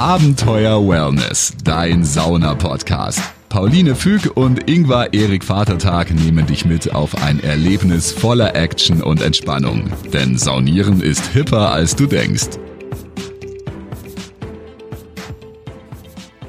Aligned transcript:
Abenteuer 0.00 0.88
Wellness, 0.88 1.52
dein 1.62 2.04
Sauna-Podcast. 2.04 3.20
Pauline 3.50 3.94
Füg 3.94 4.34
und 4.34 4.66
Ingvar 4.66 5.12
Erik 5.12 5.44
Vatertag 5.44 6.10
nehmen 6.10 6.46
dich 6.46 6.64
mit 6.64 6.94
auf 6.94 7.22
ein 7.22 7.38
Erlebnis 7.44 8.10
voller 8.10 8.56
Action 8.56 9.02
und 9.02 9.20
Entspannung. 9.20 9.92
Denn 10.10 10.38
Saunieren 10.38 11.02
ist 11.02 11.26
hipper, 11.34 11.70
als 11.70 11.96
du 11.96 12.06
denkst. 12.06 12.48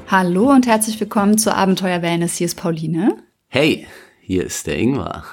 Hallo 0.08 0.50
und 0.50 0.66
herzlich 0.66 0.98
willkommen 0.98 1.36
zur 1.36 1.54
Abenteuer 1.54 2.00
Wellness. 2.00 2.36
Hier 2.38 2.46
ist 2.46 2.54
Pauline. 2.54 3.18
Hey, 3.48 3.86
hier 4.22 4.46
ist 4.46 4.66
der 4.66 4.78
Ingvar. 4.78 5.26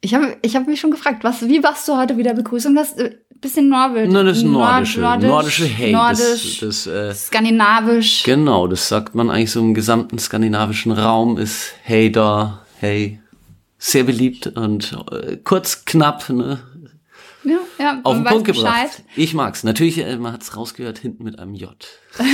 Ich 0.00 0.16
habe 0.16 0.36
ich 0.42 0.56
hab 0.56 0.66
mich 0.66 0.80
schon 0.80 0.90
gefragt, 0.90 1.22
was, 1.22 1.42
wie 1.46 1.62
warst 1.62 1.86
du 1.86 1.96
heute 1.96 2.16
wieder 2.16 2.34
Begrüßung? 2.34 2.74
Das 2.74 2.94
äh, 2.94 3.14
bisschen 3.40 3.68
nordisch. 3.68 4.08
Nein, 4.08 4.26
das 4.26 4.38
ist 4.38 4.44
nordische. 4.44 5.00
Nord, 5.00 5.22
nordische 5.22 5.64
Hey. 5.64 5.92
Nordisch, 5.92 6.58
das, 6.60 6.84
das, 6.84 6.86
äh, 6.86 7.14
skandinavisch. 7.14 8.22
genau, 8.24 8.66
das 8.66 8.88
sagt 8.88 9.14
man 9.14 9.30
eigentlich 9.30 9.50
so 9.50 9.60
im 9.60 9.74
gesamten 9.74 10.18
skandinavischen 10.18 10.92
Raum 10.92 11.38
ist 11.38 11.72
Hey 11.82 12.10
da, 12.12 12.64
Hey. 12.78 13.20
Sehr 13.78 14.04
beliebt 14.04 14.46
und 14.46 14.96
äh, 15.10 15.38
kurz, 15.42 15.86
knapp, 15.86 16.28
ne? 16.28 16.60
Ja, 17.44 17.56
ja, 17.78 18.00
Auf 18.02 18.14
den 18.14 18.24
Punkt 18.24 18.44
gebracht. 18.44 18.64
Bescheid. 18.92 19.04
Ich 19.16 19.32
mag's. 19.32 19.64
Natürlich, 19.64 19.96
äh, 19.98 20.16
man 20.18 20.34
hat's 20.34 20.54
rausgehört, 20.56 20.98
hinten 20.98 21.24
mit 21.24 21.38
einem 21.38 21.54
J. 21.54 21.74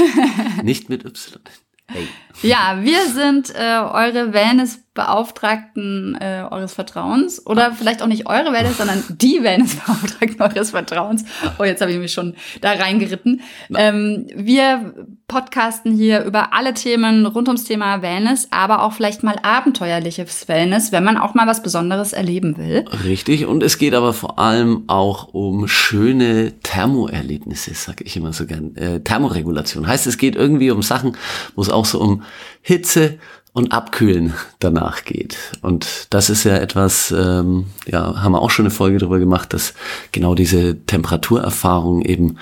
Nicht 0.65 0.88
mit 0.88 1.04
Y. 1.04 1.41
Hey. 1.88 2.08
Ja, 2.42 2.78
wir 2.82 3.06
sind 3.06 3.54
äh, 3.54 3.78
eure 3.78 4.32
Wellnessbeauftragten 4.34 6.18
äh, 6.20 6.45
eures 6.50 6.74
Vertrauens. 6.74 7.46
Oder 7.46 7.72
vielleicht 7.72 8.02
auch 8.02 8.06
nicht 8.06 8.26
eure 8.26 8.52
Wellness, 8.52 8.76
sondern 8.76 9.02
die 9.09 9.42
Wellnessbeauftragten 9.42 10.40
eures 10.42 10.70
Vertrauens. 10.70 11.24
Oh, 11.59 11.64
jetzt 11.64 11.80
habe 11.80 11.92
ich 11.92 11.98
mich 11.98 12.12
schon 12.12 12.34
da 12.60 12.72
reingeritten. 12.72 13.40
Ähm, 13.74 14.26
wir 14.34 14.95
podcasten 15.28 15.96
hier 15.96 16.24
über 16.24 16.52
alle 16.52 16.74
Themen 16.74 17.26
rund 17.26 17.48
ums 17.48 17.64
Thema 17.64 18.02
Wellness, 18.02 18.48
aber 18.50 18.82
auch 18.82 18.93
vielleicht 18.93 19.23
mal 19.23 19.37
abenteuerliches 19.43 20.46
Wellness, 20.46 20.93
wenn 20.93 21.04
man 21.04 21.16
auch 21.16 21.34
mal 21.34 21.46
was 21.46 21.62
Besonderes 21.62 22.12
erleben 22.12 22.59
will. 22.59 22.84
Richtig, 23.04 23.46
und 23.46 23.62
es 23.62 23.78
geht 23.78 23.95
aber 23.95 24.12
vor 24.12 24.38
allem 24.38 24.84
auch 24.88 25.28
um 25.32 25.66
schöne 25.68 26.52
Thermoerlebnisse, 26.62 27.73
sag 27.74 28.02
ich 28.02 28.16
immer 28.16 28.32
so 28.32 28.46
gern. 28.46 28.76
Äh, 28.76 29.00
Thermoregulation. 29.00 29.87
Heißt, 29.87 30.06
es 30.06 30.18
geht 30.18 30.37
irgendwie 30.37 30.71
um 30.71 30.82
Sachen, 30.82 31.16
wo 31.56 31.62
es 31.62 31.71
auch 31.77 31.87
so 31.87 32.01
um 32.01 32.23
Hitze 32.63 33.19
und 33.57 33.73
Abkühlen 33.73 34.35
danach 34.59 35.05
geht. 35.05 35.38
Und 35.63 36.09
das 36.10 36.29
ist 36.29 36.45
ja 36.45 36.59
etwas, 36.59 37.10
ähm, 37.10 37.65
ja, 37.87 38.23
haben 38.23 38.33
wir 38.33 38.43
auch 38.43 38.51
schon 38.51 38.66
eine 38.66 38.74
Folge 38.74 38.99
darüber 38.99 39.18
gemacht, 39.18 39.55
dass 39.55 39.73
genau 40.13 40.35
diese 40.35 40.85
Temperaturerfahrung 40.85 42.02
eben 42.02 42.37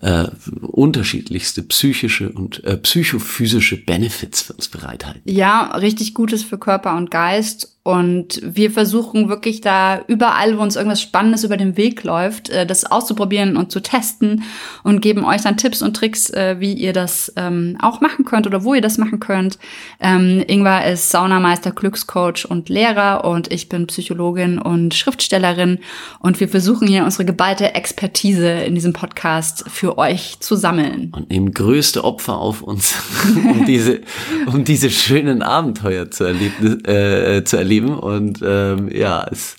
äh, 0.00 0.24
unterschiedlichste 0.62 1.62
psychische 1.62 2.30
und 2.30 2.64
äh, 2.64 2.78
psychophysische 2.78 3.76
Benefits 3.84 4.40
für 4.40 4.54
uns 4.54 4.68
bereithalten. 4.68 5.20
Ja, 5.26 5.76
richtig 5.76 6.14
Gutes 6.14 6.42
für 6.42 6.56
Körper 6.56 6.96
und 6.96 7.10
Geist. 7.10 7.75
Und 7.86 8.40
wir 8.42 8.72
versuchen 8.72 9.28
wirklich 9.28 9.60
da 9.60 10.00
überall, 10.08 10.58
wo 10.58 10.62
uns 10.62 10.74
irgendwas 10.74 11.00
Spannendes 11.00 11.44
über 11.44 11.56
den 11.56 11.76
Weg 11.76 12.02
läuft, 12.02 12.48
äh, 12.48 12.66
das 12.66 12.84
auszuprobieren 12.84 13.56
und 13.56 13.70
zu 13.70 13.78
testen 13.78 14.42
und 14.82 15.02
geben 15.02 15.24
euch 15.24 15.42
dann 15.42 15.56
Tipps 15.56 15.82
und 15.82 15.94
Tricks, 15.94 16.28
äh, 16.30 16.56
wie 16.58 16.72
ihr 16.72 16.92
das 16.92 17.32
ähm, 17.36 17.78
auch 17.80 18.00
machen 18.00 18.24
könnt 18.24 18.48
oder 18.48 18.64
wo 18.64 18.74
ihr 18.74 18.80
das 18.80 18.98
machen 18.98 19.20
könnt. 19.20 19.60
Ähm, 20.00 20.42
Ingvar 20.48 20.84
ist 20.86 21.12
Saunameister, 21.12 21.70
Glückscoach 21.70 22.44
und 22.48 22.68
Lehrer 22.68 23.24
und 23.24 23.52
ich 23.52 23.68
bin 23.68 23.86
Psychologin 23.86 24.58
und 24.58 24.92
Schriftstellerin. 24.92 25.78
Und 26.18 26.40
wir 26.40 26.48
versuchen 26.48 26.88
hier 26.88 27.04
unsere 27.04 27.24
geballte 27.24 27.76
Expertise 27.76 28.50
in 28.50 28.74
diesem 28.74 28.94
Podcast 28.94 29.64
für 29.68 29.96
euch 29.96 30.38
zu 30.40 30.56
sammeln. 30.56 31.12
und 31.14 31.30
nehmen 31.30 31.52
größte 31.52 32.02
Opfer 32.02 32.36
auf 32.36 32.62
uns, 32.62 32.96
um 33.48 33.64
diese, 33.64 34.00
um 34.46 34.64
diese 34.64 34.90
schönen 34.90 35.42
Abenteuer 35.42 36.10
zu, 36.10 36.24
erleben, 36.24 36.84
äh, 36.84 37.44
zu 37.44 37.56
erleben. 37.56 37.75
Und 37.84 38.40
ähm, 38.44 38.88
ja, 38.92 39.26
es, 39.30 39.56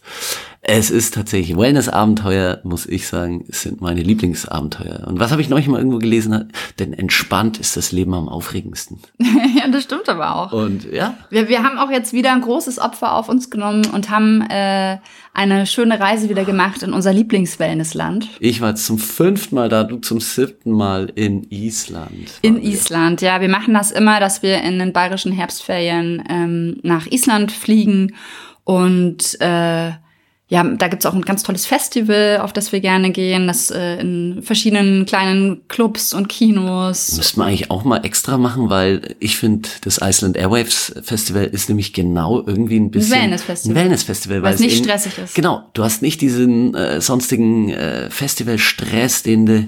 es 0.70 0.90
ist 0.90 1.14
tatsächlich 1.14 1.56
Wellness-Abenteuer, 1.56 2.60
muss 2.64 2.86
ich 2.86 3.08
sagen, 3.08 3.46
es 3.48 3.62
sind 3.62 3.80
meine 3.80 4.02
Lieblingsabenteuer. 4.02 5.08
Und 5.08 5.18
was 5.18 5.32
habe 5.32 5.42
ich 5.42 5.48
neulich 5.48 5.70
mal 5.70 5.78
irgendwo 5.78 5.98
gelesen? 5.98 6.52
Denn 6.78 6.92
entspannt 6.92 7.58
ist 7.58 7.78
das 7.78 7.94
Leben 7.94 8.14
am 8.14 8.28
aufregendsten. 8.28 9.00
ja, 9.18 9.70
das 9.72 9.84
stimmt 9.84 10.10
aber 10.10 10.36
auch. 10.36 10.52
Und 10.52 10.92
ja, 10.92 11.16
Wir, 11.30 11.48
wir 11.48 11.64
haben 11.64 11.78
auch 11.78 11.90
jetzt 11.90 12.12
wieder 12.12 12.34
ein 12.34 12.42
großes 12.42 12.80
Opfer 12.80 13.16
auf 13.16 13.30
uns 13.30 13.50
genommen 13.50 13.86
und 13.94 14.10
haben 14.10 14.42
äh, 14.42 14.98
eine 15.34 15.66
schöne 15.68 16.02
Reise 16.02 16.28
wieder 16.28 16.44
gemacht 16.44 16.84
in 16.84 16.92
unser 16.92 17.14
Lieblingswellnessland. 17.14 18.28
ich 18.42 18.60
war 18.60 18.76
zum 18.76 19.00
fünften 19.00 19.56
Mal 19.56 19.70
da, 19.70 19.86
du 19.86 20.00
zum 20.00 20.20
siebten 20.20 20.74
Mal 20.74 21.10
in 21.16 21.48
Island. 21.50 22.40
In. 22.42 22.62
Island, 22.62 23.22
ja. 23.22 23.40
Wir 23.40 23.50
machen 23.50 23.74
das 23.74 23.92
immer, 23.92 24.20
dass 24.20 24.44
wir 24.44 24.62
in 24.64 24.80
den 24.80 24.92
bayerischen 24.92 25.32
Herbstferien 25.32 26.24
ähm, 26.30 26.80
nach 26.84 27.08
Island 27.08 27.54
fliegen 27.54 28.16
und 28.66 29.40
äh, 29.40 29.92
ja, 30.50 30.64
da 30.64 30.88
gibt's 30.88 31.06
auch 31.06 31.14
ein 31.14 31.24
ganz 31.24 31.44
tolles 31.44 31.66
Festival, 31.66 32.40
auf 32.42 32.54
das 32.54 32.72
wir 32.72 32.80
gerne 32.80 33.12
gehen, 33.12 33.48
das 33.48 33.70
äh, 33.70 34.00
in 34.00 34.42
verschiedenen 34.44 35.06
kleinen 35.06 35.68
Clubs 35.68 36.14
und 36.14 36.30
Kinos. 36.30 37.18
Müsste 37.18 37.40
man 37.40 37.50
eigentlich 37.50 37.70
auch 37.70 37.84
mal 37.84 37.98
extra 38.06 38.38
machen, 38.38 38.70
weil 38.70 39.16
ich 39.20 39.36
finde, 39.38 39.68
das 39.82 40.00
Iceland 40.02 40.38
Airwaves 40.38 40.94
Festival 41.04 41.44
ist 41.44 41.68
nämlich 41.68 41.92
genau 41.92 42.44
irgendwie 42.48 42.78
ein 42.80 42.92
bisschen 42.92 43.20
Wellness-Festival. 43.20 43.76
Ein 43.78 43.84
Wellness-Festival, 43.84 44.42
Weil 44.42 44.54
es 44.54 44.60
nicht 44.62 44.76
eben- 44.78 44.86
stressig 44.86 45.18
ist. 45.18 45.36
Genau, 45.36 45.64
du 45.74 45.84
hast 45.84 46.02
nicht 46.02 46.22
diesen 46.22 46.74
äh, 46.76 47.02
sonstigen 47.02 47.70
äh, 47.70 48.10
Festivalstress, 48.10 49.24
den 49.24 49.46
du 49.46 49.68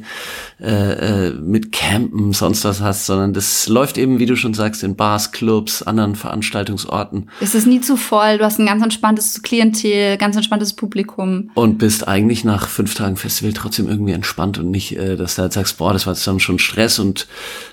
äh, 0.62 1.28
äh, 1.28 1.32
mit 1.32 1.72
Campen 1.72 2.34
sonst 2.34 2.64
was 2.66 2.82
hast, 2.82 3.06
sondern 3.06 3.34
das 3.34 3.68
läuft 3.68 3.98
eben, 3.98 4.20
wie 4.20 4.26
du 4.26 4.36
schon 4.36 4.54
sagst, 4.54 4.84
in 4.84 4.96
Bars, 4.96 5.32
Clubs, 5.32 5.84
anderen 5.84 6.16
Veranstaltungsorten 6.16 7.30
Es 7.40 7.56
ist 7.56 7.66
nie 7.68 7.82
zu 7.82 7.96
voll, 7.98 8.38
du 8.38 8.44
hast 8.46 8.60
ein 8.60 8.66
ganz 8.66 8.84
entspanntes 8.84 9.42
Klientel, 9.42 10.18
ganz 10.18 10.36
entspanntes 10.36 10.69
Publikum. 10.74 11.52
und 11.54 11.78
bist 11.78 12.08
eigentlich 12.08 12.44
nach 12.44 12.68
fünf 12.68 12.94
Tagen 12.96 13.16
Festival 13.18 13.54
trotzdem 13.54 13.88
irgendwie 13.88 14.14
entspannt 14.14 14.58
und 14.58 14.72
nicht, 14.72 14.98
äh, 14.98 15.16
dass 15.16 15.36
du 15.36 15.44
halt 15.44 15.54
sagst, 15.54 15.78
boah, 15.78 15.94
das 15.94 16.06
war 16.06 16.14
jetzt 16.14 16.26
dann 16.28 16.40
schon 16.40 16.60
Stress 16.60 17.00
und 17.00 17.28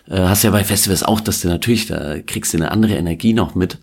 äh, 0.08 0.18
hast 0.18 0.42
ja 0.42 0.50
bei 0.50 0.64
Festivals 0.64 1.02
auch, 1.02 1.20
dass 1.20 1.40
du 1.40 1.48
natürlich, 1.48 1.86
da 1.86 2.20
kriegst 2.20 2.52
du 2.52 2.58
eine 2.58 2.70
andere 2.70 2.94
Energie 2.94 3.32
noch 3.32 3.54
mit. 3.54 3.78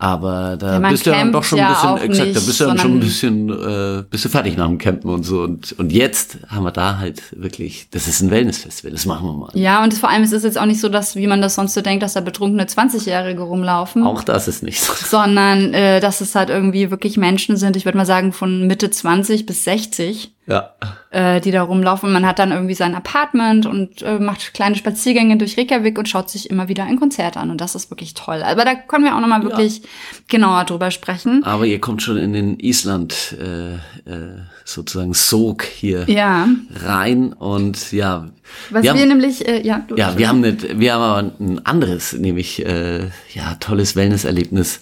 Aber 0.00 0.56
da 0.56 0.80
Ja, 0.80 0.90
bist 0.90 1.06
du 1.06 1.10
ja 1.10 1.16
dann 1.18 1.32
doch 1.32 1.42
schon 1.42 1.58
ein 1.58 1.62
ja 1.62 1.72
bisschen, 1.72 1.88
auch 1.88 1.96
exakt, 2.00 2.18
da 2.18 2.24
nicht, 2.24 2.46
bist 2.46 2.60
du 2.60 2.64
dann 2.64 2.78
schon 2.78 2.92
ein 2.92 3.00
bisschen, 3.00 3.48
äh, 3.50 4.04
bist 4.08 4.24
du 4.24 4.28
fertig 4.28 4.56
nach 4.56 4.68
dem 4.68 4.78
Campen 4.78 5.10
und 5.10 5.24
so. 5.24 5.40
Und, 5.40 5.72
und 5.76 5.92
jetzt 5.92 6.38
haben 6.48 6.62
wir 6.62 6.70
da 6.70 6.98
halt 6.98 7.20
wirklich, 7.36 7.88
das 7.90 8.06
ist 8.06 8.20
ein 8.20 8.30
Wellnessfestival, 8.30 8.92
das 8.92 9.06
machen 9.06 9.26
wir 9.26 9.32
mal. 9.34 9.50
Ja, 9.54 9.82
und 9.82 9.92
vor 9.94 10.08
allem 10.08 10.22
ist 10.22 10.32
es 10.32 10.44
jetzt 10.44 10.56
auch 10.56 10.66
nicht 10.66 10.80
so, 10.80 10.88
dass, 10.88 11.16
wie 11.16 11.26
man 11.26 11.42
das 11.42 11.56
sonst 11.56 11.74
so 11.74 11.80
denkt, 11.80 12.04
dass 12.04 12.12
da 12.12 12.20
betrunkene 12.20 12.64
20-Jährige 12.64 13.42
rumlaufen. 13.42 14.04
Auch 14.04 14.22
das 14.22 14.46
ist 14.46 14.62
nicht 14.62 14.80
so. 14.80 14.92
sondern 14.94 15.74
äh, 15.74 15.98
dass 16.00 16.20
es 16.20 16.34
halt 16.36 16.50
irgendwie 16.50 16.92
wirklich 16.92 17.16
Menschen 17.16 17.56
sind, 17.56 17.76
ich 17.76 17.84
würde 17.84 17.98
mal 17.98 18.06
sagen 18.06 18.32
von 18.32 18.68
Mitte 18.68 18.90
20 18.90 19.46
bis 19.46 19.64
60, 19.64 20.32
Ja. 20.48 20.74
äh, 21.10 21.40
die 21.42 21.50
da 21.50 21.62
rumlaufen. 21.62 22.10
Man 22.10 22.26
hat 22.26 22.38
dann 22.38 22.52
irgendwie 22.52 22.74
sein 22.74 22.94
Apartment 22.94 23.66
und 23.66 24.02
äh, 24.02 24.18
macht 24.18 24.54
kleine 24.54 24.76
Spaziergänge 24.76 25.36
durch 25.36 25.58
Reykjavik 25.58 25.98
und 25.98 26.08
schaut 26.08 26.30
sich 26.30 26.48
immer 26.48 26.68
wieder 26.68 26.84
ein 26.84 26.98
Konzert 26.98 27.36
an 27.36 27.50
und 27.50 27.60
das 27.60 27.74
ist 27.74 27.90
wirklich 27.90 28.14
toll. 28.14 28.42
Aber 28.42 28.64
da 28.64 28.74
können 28.74 29.04
wir 29.04 29.14
auch 29.14 29.20
noch 29.20 29.28
mal 29.28 29.42
wirklich 29.42 29.82
genauer 30.26 30.64
drüber 30.64 30.90
sprechen. 30.90 31.44
Aber 31.44 31.66
ihr 31.66 31.80
kommt 31.80 32.02
schon 32.02 32.16
in 32.16 32.32
den 32.32 32.58
Island 32.60 33.36
äh, 33.38 33.74
äh, 33.74 34.38
sozusagen 34.64 35.12
Sog 35.12 35.64
hier 35.64 36.08
Ja, 36.08 36.48
rein 36.82 37.34
und 37.34 37.92
ja. 37.92 38.28
was 38.70 38.82
wir 38.82 38.94
wir, 38.94 39.00
haben, 39.00 39.08
nämlich, 39.08 39.46
äh, 39.46 39.60
ja, 39.66 39.84
du, 39.86 39.96
Ja, 39.96 40.16
wir 40.16 40.28
haben, 40.28 40.40
nicht, 40.40 40.78
wir 40.78 40.94
haben 40.94 41.02
aber 41.02 41.32
ein 41.38 41.66
anderes, 41.66 42.14
nämlich 42.14 42.64
äh, 42.64 43.10
ja 43.34 43.54
tolles 43.60 43.96
Wellnesserlebnis 43.96 44.80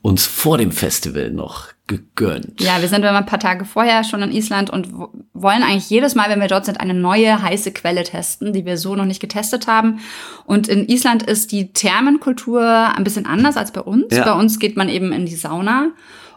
uns 0.00 0.26
vor 0.26 0.58
dem 0.58 0.70
Festival 0.70 1.30
noch 1.30 1.68
gegönnt. 1.88 2.60
Ja, 2.60 2.80
wir 2.80 2.86
sind 2.88 3.00
immer 3.00 3.16
ein 3.18 3.26
paar 3.26 3.40
Tage 3.40 3.64
vorher 3.64 4.04
schon 4.04 4.22
in 4.22 4.30
Island 4.30 4.70
und 4.70 4.96
wo- 4.96 5.08
wollen 5.34 5.62
eigentlich 5.64 5.90
jedes 5.90 6.14
Mal, 6.14 6.30
wenn 6.30 6.40
wir 6.40 6.46
dort 6.48 6.64
sind, 6.66 6.78
eine 6.80 6.94
neue 6.94 7.42
heiße 7.42 7.72
Quelle 7.72 8.04
testen, 8.04 8.52
die 8.52 8.64
wir 8.64 8.76
so 8.76 8.94
noch 8.94 9.04
nicht 9.06 9.20
getestet 9.20 9.66
haben. 9.66 9.98
Und 10.44 10.68
in 10.68 10.86
Island 10.88 11.22
ist 11.24 11.50
die 11.50 11.72
Thermenkultur 11.72 12.62
ein 12.96 13.02
bisschen 13.04 13.26
anders 13.26 13.56
als 13.56 13.72
bei 13.72 13.80
uns. 13.80 14.14
Ja. 14.14 14.24
Bei 14.24 14.32
uns 14.38 14.58
geht 14.58 14.76
man 14.76 14.88
eben 14.88 15.12
in 15.12 15.26
die 15.26 15.34
Sauna 15.34 15.88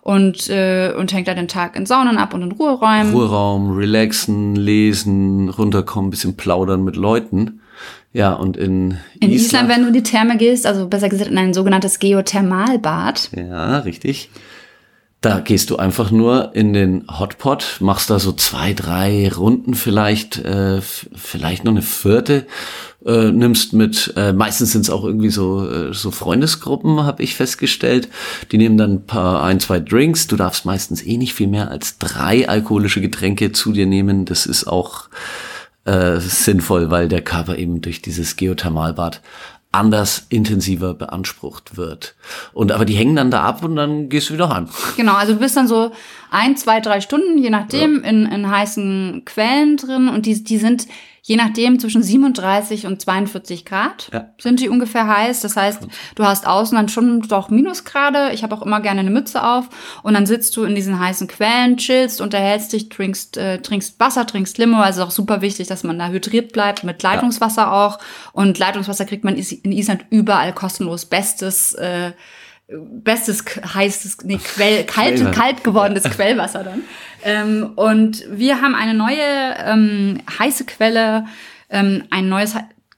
und, 0.01 0.50
äh, 0.50 0.94
und 0.98 1.13
hängt 1.13 1.27
da 1.27 1.33
den 1.33 1.48
Tag 1.48 1.75
in 1.75 1.86
Saunen 1.86 2.18
ab 2.18 2.33
und 2.33 2.42
in 2.42 2.51
Ruheräumen. 2.53 3.13
Ruheraum, 3.13 3.71
relaxen, 3.75 4.56
lesen, 4.56 5.50
runterkommen, 5.50 6.09
bisschen 6.09 6.36
plaudern 6.38 6.83
mit 6.83 6.95
Leuten. 6.95 7.59
Ja, 8.13 8.33
und 8.33 8.57
in, 8.57 8.98
in 9.19 9.31
Island, 9.31 9.69
wenn 9.69 9.81
du 9.81 9.88
in 9.88 9.94
die 9.94 10.03
Therme 10.03 10.36
gehst, 10.38 10.65
also 10.68 10.88
besser 10.88 11.07
gesagt 11.07 11.31
in 11.31 11.38
ein 11.38 11.53
sogenanntes 11.53 11.98
Geothermalbad. 12.00 13.30
Ja, 13.36 13.80
richtig. 13.80 14.30
Da 15.21 15.39
gehst 15.39 15.69
du 15.69 15.75
einfach 15.77 16.09
nur 16.09 16.56
in 16.56 16.73
den 16.73 17.06
Hotpot, 17.07 17.77
machst 17.79 18.09
da 18.09 18.18
so 18.18 18.31
zwei, 18.31 18.73
drei 18.73 19.31
Runden 19.31 19.75
vielleicht, 19.75 20.39
äh, 20.39 20.81
vielleicht 20.81 21.63
noch 21.63 21.73
eine 21.73 21.83
vierte, 21.83 22.47
äh, 23.06 23.31
nimmst 23.31 23.73
mit, 23.73 24.15
äh, 24.18 24.33
meistens 24.33 24.71
sind 24.71 24.81
es 24.81 24.89
auch 24.89 25.06
irgendwie 25.06 25.29
so, 25.29 25.69
äh, 25.69 25.94
so 25.94 26.09
Freundesgruppen, 26.09 27.03
habe 27.03 27.21
ich 27.21 27.35
festgestellt. 27.35 28.09
Die 28.51 28.57
nehmen 28.57 28.79
dann 28.79 28.94
ein 28.94 29.06
paar, 29.06 29.44
ein, 29.44 29.59
zwei 29.59 29.79
Drinks. 29.79 30.25
Du 30.25 30.38
darfst 30.38 30.65
meistens 30.65 31.06
eh 31.06 31.18
nicht 31.18 31.35
viel 31.35 31.47
mehr 31.47 31.69
als 31.69 32.00
drei 32.00 32.50
alkoholische 32.50 33.01
Getränke 33.01 33.51
zu 33.51 33.74
dir 33.74 33.85
nehmen. 33.85 34.25
Das 34.25 34.47
ist 34.47 34.65
auch 34.65 35.07
äh, 35.85 36.19
sinnvoll, 36.19 36.89
weil 36.89 37.07
der 37.07 37.21
Körper 37.21 37.59
eben 37.59 37.81
durch 37.81 38.01
dieses 38.01 38.38
Geothermalbad 38.38 39.21
anders 39.71 40.25
intensiver 40.29 40.94
beansprucht 40.94 41.77
wird. 41.77 42.15
Und 42.53 42.71
aber 42.71 42.85
die 42.85 42.95
hängen 42.95 43.15
dann 43.15 43.31
da 43.31 43.44
ab 43.44 43.63
und 43.63 43.75
dann 43.75 44.09
gehst 44.09 44.29
du 44.29 44.33
wieder 44.33 44.50
heim. 44.50 44.68
Genau, 44.97 45.13
also 45.13 45.33
du 45.33 45.39
bist 45.39 45.56
dann 45.56 45.68
so 45.68 45.91
ein, 46.29 46.57
zwei, 46.57 46.81
drei 46.81 47.00
Stunden, 47.00 47.38
je 47.38 47.50
nachdem, 47.50 48.03
ja. 48.03 48.09
in, 48.09 48.25
in 48.25 48.50
heißen 48.50 49.23
Quellen 49.25 49.77
drin 49.77 50.09
und 50.09 50.25
die, 50.25 50.44
die 50.44 50.57
sind 50.57 50.88
je 51.23 51.35
nachdem 51.35 51.79
zwischen 51.79 52.01
37 52.01 52.88
und 52.88 53.00
42 53.00 53.63
Grad 53.65 54.09
ja. 54.12 54.29
sind 54.39 54.59
die 54.59 54.69
ungefähr 54.69 55.07
heiß. 55.07 55.41
Das 55.41 55.56
heißt, 55.56 55.88
du 56.15 56.23
hast 56.23 56.47
außen 56.47 56.75
dann 56.75 56.89
schon 56.89 57.21
doch 57.21 57.50
Minusgrade. 57.50 58.31
Ich 58.33 58.41
habe 58.44 58.56
auch 58.56 58.63
immer 58.63 58.81
gerne 58.81 59.01
eine 59.01 59.12
Mütze 59.12 59.44
auf 59.44 59.69
und 60.01 60.15
dann 60.15 60.25
sitzt 60.25 60.57
du 60.57 60.63
in 60.63 60.73
diesen 60.73 61.00
heißen 61.00 61.27
Quellen, 61.27 61.77
chillst, 61.77 62.21
unterhältst 62.21 62.73
dich, 62.73 62.89
trinkst, 62.89 63.38
äh, 63.38 63.62
trinkst 63.62 64.00
Wasser, 64.00 64.25
trinkst 64.25 64.57
Limo. 64.57 64.81
Also 64.81 65.03
auch 65.03 65.12
super 65.12 65.41
wichtig, 65.41 65.68
dass 65.68 65.83
man 65.83 66.00
da 66.00 66.09
hydriert 66.09 66.53
bleibt 66.53 66.83
mit 66.83 67.03
Leitungswasser 67.03 67.63
ja. 67.63 67.71
auch. 67.71 68.00
Und 68.33 68.57
Leitungswasser 68.57 69.06
kriegt 69.06 69.24
man 69.24 69.35
in 69.35 69.71
Island 69.71 70.06
überall 70.09 70.53
kostenlos. 70.53 71.06
Bestes 71.06 71.74
äh, 71.74 72.13
bestes 72.79 73.44
heißes, 73.45 74.19
nee, 74.23 74.38
Quell, 74.38 74.83
kalt, 74.88 75.31
kalt 75.33 75.63
gewordenes 75.63 76.03
Quellwasser 76.03 76.63
dann. 76.63 76.81
Ähm, 77.23 77.71
und 77.75 78.23
wir 78.29 78.62
haben 78.62 78.75
eine 78.75 78.94
neue 78.94 79.56
ähm, 79.65 80.19
heiße 80.39 80.65
Quelle, 80.65 81.25
ähm, 81.69 82.03
ein 82.09 82.29
neues 82.29 82.56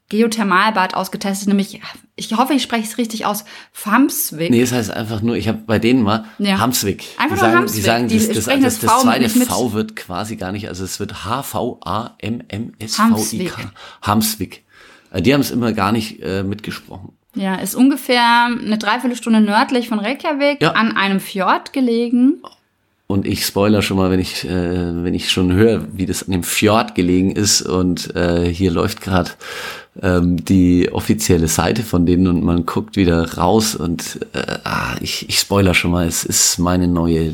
Geothermalbad 0.09 0.93
ausgetestet, 0.93 1.47
nämlich, 1.47 1.81
ich 2.15 2.31
hoffe, 2.37 2.53
ich 2.53 2.61
spreche 2.61 2.83
es 2.83 2.99
richtig 2.99 3.25
aus, 3.25 3.45
Famswick. 3.71 4.51
Nee, 4.51 4.61
es 4.61 4.69
das 4.69 4.77
heißt 4.77 4.91
einfach 4.91 5.21
nur, 5.21 5.35
ich 5.35 5.47
habe 5.47 5.59
bei 5.65 5.79
denen 5.79 6.03
mal 6.03 6.25
ja. 6.37 6.59
Hamswick. 6.59 7.03
Einfach 7.17 7.37
die 7.37 7.41
nur 7.41 7.49
sagen, 7.49 7.57
Hamswick. 7.57 7.75
Die 7.75 7.81
sagen, 7.81 8.07
die 8.09 8.17
das, 8.19 8.27
das, 8.27 8.45
das, 8.45 8.61
das, 8.61 8.79
das 8.79 9.01
zweite 9.01 9.27
V 9.29 9.73
wird 9.73 9.95
quasi 9.95 10.35
gar 10.35 10.51
nicht, 10.51 10.67
also 10.67 10.83
es 10.83 10.99
wird 10.99 11.25
H-V-A-M-M-S-V-I-K. 11.25 12.11
Hamswick. 14.03 14.63
Äh, 15.11 15.23
die 15.23 15.33
haben 15.33 15.41
es 15.41 15.49
immer 15.49 15.73
gar 15.73 15.91
nicht 15.91 16.21
äh, 16.21 16.43
mitgesprochen. 16.43 17.13
Ja, 17.35 17.55
ist 17.55 17.75
ungefähr 17.75 18.45
eine 18.45 18.77
Dreiviertelstunde 18.77 19.41
nördlich 19.41 19.89
von 19.89 19.99
Reykjavik 19.99 20.61
ja. 20.61 20.71
an 20.71 20.95
einem 20.95 21.19
Fjord 21.19 21.73
gelegen. 21.73 22.41
Und 23.07 23.27
ich 23.27 23.45
spoiler 23.45 23.81
schon 23.81 23.97
mal, 23.97 24.11
wenn 24.11 24.19
ich, 24.19 24.45
äh, 24.45 25.03
wenn 25.03 25.13
ich 25.13 25.31
schon 25.31 25.51
höre, 25.53 25.85
wie 25.93 26.05
das 26.05 26.23
an 26.23 26.31
dem 26.31 26.43
Fjord 26.43 26.95
gelegen 26.95 27.31
ist 27.31 27.61
und 27.61 28.15
äh, 28.15 28.45
hier 28.45 28.71
läuft 28.71 29.01
gerade 29.01 29.31
ähm, 30.01 30.43
die 30.43 30.91
offizielle 30.91 31.47
Seite 31.47 31.83
von 31.83 32.05
denen 32.07 32.27
und 32.27 32.43
man 32.43 32.65
guckt 32.65 32.95
wieder 32.95 33.35
raus 33.35 33.75
und 33.75 34.19
äh, 34.33 34.57
ah, 34.63 34.95
ich, 35.01 35.29
ich 35.29 35.37
spoiler 35.37 35.75
schon 35.75 35.91
mal, 35.91 36.07
es 36.07 36.23
ist 36.23 36.57
meine 36.57 36.87
neue 36.87 37.19
äh, 37.19 37.31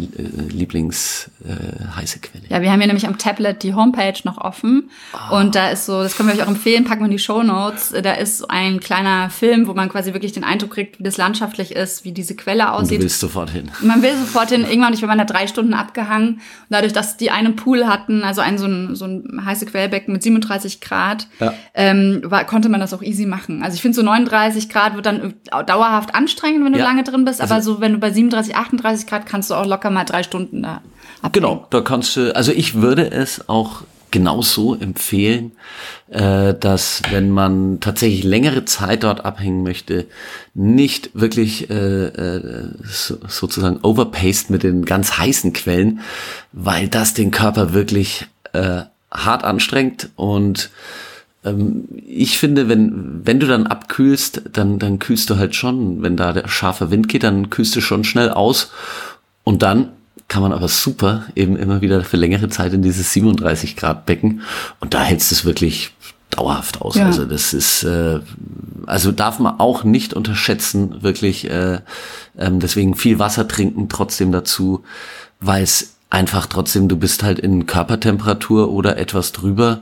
Lieblings 0.49 1.31
äh, 1.47 2.19
Quelle. 2.21 2.43
Ja, 2.49 2.61
wir 2.61 2.71
haben 2.71 2.79
hier 2.79 2.87
nämlich 2.87 3.07
am 3.07 3.17
Tablet 3.17 3.63
die 3.63 3.73
Homepage 3.73 4.19
noch 4.25 4.39
offen 4.39 4.89
oh. 5.13 5.37
und 5.37 5.55
da 5.55 5.69
ist 5.69 5.85
so, 5.85 6.03
das 6.03 6.17
können 6.17 6.27
wir 6.27 6.35
euch 6.35 6.43
auch 6.43 6.49
empfehlen, 6.49 6.83
packen 6.83 7.01
wir 7.01 7.05
in 7.05 7.11
die 7.11 7.19
Show 7.19 7.43
Notes, 7.43 7.93
da 8.03 8.13
ist 8.13 8.49
ein 8.49 8.81
kleiner 8.81 9.29
Film, 9.29 9.67
wo 9.67 9.73
man 9.73 9.87
quasi 9.87 10.13
wirklich 10.13 10.33
den 10.33 10.43
Eindruck 10.43 10.71
kriegt, 10.71 10.99
wie 10.99 11.03
das 11.03 11.15
landschaftlich 11.15 11.71
ist, 11.71 12.03
wie 12.03 12.11
diese 12.11 12.35
Quelle 12.35 12.73
aussieht. 12.73 12.91
Und 12.91 12.97
du 12.97 13.03
willst 13.03 13.19
sofort 13.21 13.51
hin. 13.51 13.71
Man 13.81 14.01
will 14.01 14.15
sofort 14.17 14.49
hin, 14.49 14.65
irgendwann, 14.65 14.93
ich 14.93 15.01
war 15.01 15.15
da 15.15 15.23
drei 15.23 15.47
Stunden 15.47 15.73
abgehangen 15.73 16.33
und 16.33 16.41
dadurch, 16.69 16.91
dass 16.91 17.15
die 17.15 17.31
einen 17.31 17.55
Pool 17.55 17.87
hatten, 17.87 18.23
also 18.23 18.41
ein 18.41 18.57
so 18.57 18.65
ein, 18.65 18.95
so 18.95 19.05
ein 19.05 19.45
heiße 19.45 19.65
Quellbecken 19.65 20.11
mit 20.11 20.23
37 20.23 20.81
Grad, 20.81 21.27
ja. 21.39 21.53
ähm, 21.73 22.21
war, 22.25 22.48
konnte 22.49 22.67
man 22.67 22.79
das 22.79 22.95
auch 22.95 23.03
easy 23.03 23.27
machen. 23.27 23.61
Also 23.61 23.75
ich 23.75 23.81
finde 23.83 23.95
so 23.95 24.01
39 24.01 24.69
Grad 24.69 24.95
wird 24.95 25.05
dann 25.05 25.35
dauerhaft 25.67 26.15
anstrengend, 26.15 26.65
wenn 26.65 26.73
du 26.73 26.79
ja. 26.79 26.85
lange 26.85 27.03
drin 27.03 27.23
bist, 27.23 27.41
also 27.41 27.53
aber 27.53 27.63
so 27.63 27.79
wenn 27.79 27.93
du 27.93 27.99
bei 27.99 28.11
37, 28.11 28.55
38 28.55 29.05
Grad 29.05 29.27
kannst 29.27 29.51
du 29.51 29.53
auch 29.53 29.67
locker 29.67 29.91
mal 29.91 30.03
drei 30.03 30.23
Stunden 30.23 30.63
da 30.63 30.81
abhängen. 31.21 31.33
Genau, 31.33 31.67
da 31.69 31.81
kannst 31.81 32.15
du, 32.15 32.35
also 32.35 32.51
ich 32.51 32.73
würde 32.73 33.11
es 33.11 33.47
auch 33.47 33.83
genauso 34.09 34.73
empfehlen, 34.73 35.51
äh, 36.09 36.55
dass 36.55 37.03
wenn 37.11 37.29
man 37.29 37.81
tatsächlich 37.81 38.23
längere 38.23 38.65
Zeit 38.65 39.03
dort 39.03 39.25
abhängen 39.25 39.61
möchte, 39.61 40.07
nicht 40.55 41.11
wirklich 41.13 41.69
äh, 41.69 42.05
äh, 42.05 42.73
so, 42.83 43.17
sozusagen 43.27 43.79
overpaced 43.83 44.49
mit 44.49 44.63
den 44.63 44.85
ganz 44.85 45.19
heißen 45.19 45.53
Quellen, 45.53 45.99
weil 46.51 46.87
das 46.87 47.13
den 47.13 47.29
Körper 47.29 47.73
wirklich 47.73 48.25
äh, 48.53 48.81
hart 49.11 49.43
anstrengt 49.43 50.09
und 50.15 50.71
ich 52.05 52.37
finde, 52.37 52.67
wenn, 52.67 53.25
wenn 53.25 53.39
du 53.39 53.47
dann 53.47 53.67
abkühlst, 53.67 54.41
dann, 54.51 54.77
dann 54.77 54.99
kühlst 54.99 55.29
du 55.29 55.37
halt 55.37 55.55
schon, 55.55 56.01
wenn 56.01 56.17
da 56.17 56.33
der 56.33 56.47
scharfe 56.49 56.91
Wind 56.91 57.07
geht, 57.07 57.23
dann 57.23 57.49
kühlst 57.49 57.75
du 57.75 57.81
schon 57.81 58.03
schnell 58.03 58.29
aus. 58.29 58.71
Und 59.45 59.63
dann 59.63 59.89
kann 60.27 60.41
man 60.41 60.51
aber 60.51 60.67
super 60.67 61.23
eben 61.35 61.55
immer 61.55 61.81
wieder 61.81 62.03
für 62.03 62.17
längere 62.17 62.49
Zeit 62.49 62.73
in 62.73 62.81
dieses 62.81 63.13
37 63.13 63.77
Grad 63.77 64.05
Becken. 64.05 64.41
Und 64.79 64.93
da 64.93 65.01
hältst 65.01 65.31
du 65.31 65.35
es 65.35 65.45
wirklich 65.45 65.93
dauerhaft 66.29 66.81
aus. 66.81 66.95
Ja. 66.95 67.05
Also 67.05 67.25
das 67.25 67.53
ist, 67.53 67.83
äh, 67.83 68.19
also 68.85 69.11
darf 69.11 69.39
man 69.39 69.59
auch 69.59 69.83
nicht 69.83 70.13
unterschätzen, 70.13 71.01
wirklich. 71.01 71.49
Äh, 71.49 71.79
ähm, 72.37 72.59
deswegen 72.59 72.95
viel 72.95 73.17
Wasser 73.17 73.47
trinken 73.47 73.89
trotzdem 73.89 74.31
dazu, 74.31 74.83
weil 75.39 75.63
es 75.63 75.95
einfach 76.09 76.47
trotzdem, 76.47 76.87
du 76.87 76.97
bist 76.97 77.23
halt 77.23 77.39
in 77.39 77.65
Körpertemperatur 77.65 78.71
oder 78.71 78.97
etwas 78.97 79.31
drüber, 79.31 79.81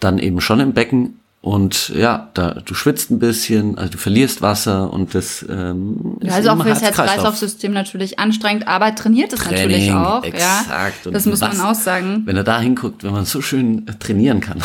dann 0.00 0.18
eben 0.18 0.40
schon 0.40 0.60
im 0.60 0.72
Becken 0.72 1.20
und 1.44 1.90
ja, 1.90 2.30
da 2.32 2.52
du 2.64 2.72
schwitzt 2.72 3.10
ein 3.10 3.18
bisschen, 3.18 3.76
also 3.76 3.92
du 3.92 3.98
verlierst 3.98 4.40
Wasser 4.40 4.90
und 4.90 5.14
das 5.14 5.44
ähm, 5.46 6.16
ja, 6.22 6.32
also 6.32 6.48
auch 6.48 6.62
für 6.62 6.70
das 6.70 6.80
Herz-Kreislauf-System 6.80 7.70
natürlich 7.70 8.18
anstrengend, 8.18 8.66
aber 8.66 8.94
trainiert 8.94 9.30
es 9.34 9.40
Training, 9.40 9.60
natürlich 9.60 9.92
auch. 9.92 10.24
Exakt. 10.24 11.04
Ja, 11.04 11.10
das 11.10 11.26
muss 11.26 11.42
was, 11.42 11.58
man 11.58 11.66
auch 11.66 11.74
sagen. 11.74 12.22
Wenn 12.24 12.38
er 12.38 12.44
da 12.44 12.58
hinguckt, 12.58 13.04
wenn 13.04 13.12
man 13.12 13.26
so 13.26 13.42
schön 13.42 13.84
trainieren 14.00 14.40
kann. 14.40 14.62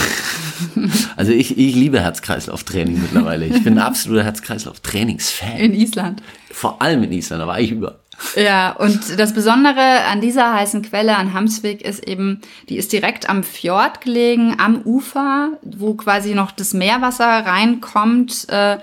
also 1.17 1.33
ich, 1.33 1.57
ich 1.57 1.75
liebe 1.75 1.99
Herz-Kreislauf-Training 1.99 3.01
mittlerweile. 3.01 3.45
Ich 3.47 3.61
bin 3.61 3.73
ein 3.73 3.83
absoluter 3.83 4.23
Herz-Kreislauf-Trainings-Fan. 4.23 5.57
In 5.57 5.73
Island. 5.73 6.23
Vor 6.49 6.81
allem 6.81 7.03
in 7.03 7.11
Island, 7.11 7.41
da 7.41 7.47
war 7.47 7.59
ich 7.59 7.71
über. 7.71 7.99
Ja, 8.35 8.71
und 8.71 9.19
das 9.19 9.33
Besondere 9.33 10.03
an 10.05 10.21
dieser 10.21 10.53
heißen 10.53 10.81
Quelle 10.81 11.15
an 11.15 11.33
Hamsvik 11.33 11.81
ist 11.81 12.07
eben, 12.07 12.41
die 12.67 12.77
ist 12.77 12.91
direkt 12.91 13.29
am 13.29 13.43
Fjord 13.43 14.01
gelegen, 14.01 14.55
am 14.59 14.81
Ufer, 14.83 15.51
wo 15.61 15.93
quasi 15.93 16.35
noch 16.35 16.51
das 16.51 16.73
Meerwasser 16.73 17.25
reinkommt. 17.25 18.47
Äh, 18.49 18.77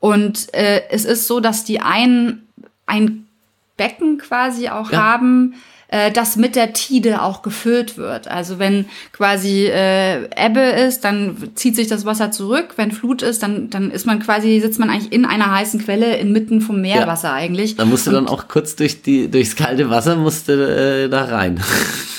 und 0.00 0.54
äh, 0.54 0.82
es 0.90 1.04
ist 1.04 1.26
so, 1.26 1.40
dass 1.40 1.64
die 1.64 1.80
ein, 1.80 2.46
ein 2.86 3.26
Becken 3.76 4.18
quasi 4.18 4.68
auch 4.68 4.90
ja. 4.90 5.02
haben, 5.02 5.54
äh, 5.96 6.12
das 6.12 6.36
mit 6.36 6.56
der 6.56 6.72
Tide 6.74 7.22
auch 7.22 7.42
gefüllt 7.42 7.96
wird. 7.96 8.28
Also 8.28 8.58
wenn 8.58 8.84
quasi 9.12 9.66
äh, 9.66 10.24
Ebbe 10.36 10.60
ist, 10.60 11.04
dann 11.04 11.36
zieht 11.54 11.74
sich 11.74 11.88
das 11.88 12.04
Wasser 12.04 12.30
zurück. 12.30 12.74
Wenn 12.76 12.92
Flut 12.92 13.22
ist, 13.22 13.42
dann, 13.42 13.70
dann 13.70 13.90
ist 13.90 14.06
man 14.06 14.20
quasi, 14.20 14.60
sitzt 14.60 14.78
man 14.78 14.90
eigentlich 14.90 15.12
in 15.12 15.24
einer 15.24 15.50
heißen 15.50 15.82
Quelle 15.82 16.16
inmitten 16.16 16.60
vom 16.60 16.82
Meerwasser 16.82 17.28
ja. 17.28 17.34
eigentlich. 17.34 17.76
Da 17.76 17.86
musst 17.86 18.06
du 18.06 18.10
dann 18.10 18.28
auch 18.28 18.46
kurz 18.48 18.76
durch 18.76 19.02
die, 19.02 19.30
durchs 19.30 19.56
kalte 19.56 19.88
Wasser 19.88 20.16
musst 20.16 20.48
du 20.48 20.52
äh, 20.52 21.08
da 21.08 21.24
rein. 21.24 21.60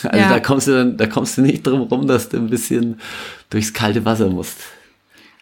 Also 0.04 0.20
ja. 0.20 0.30
da 0.30 0.40
kommst 0.40 0.68
du 0.68 0.74
dann, 0.74 0.96
da 0.96 1.08
kommst 1.08 1.38
du 1.38 1.42
nicht 1.42 1.66
drum 1.66 1.82
rum, 1.82 2.06
dass 2.06 2.30
du 2.30 2.38
ein 2.38 2.52
bisschen 2.52 3.02
durchs 3.50 3.74
kalte 3.74 4.06
Wasser 4.06 4.30
musst. 4.30 4.58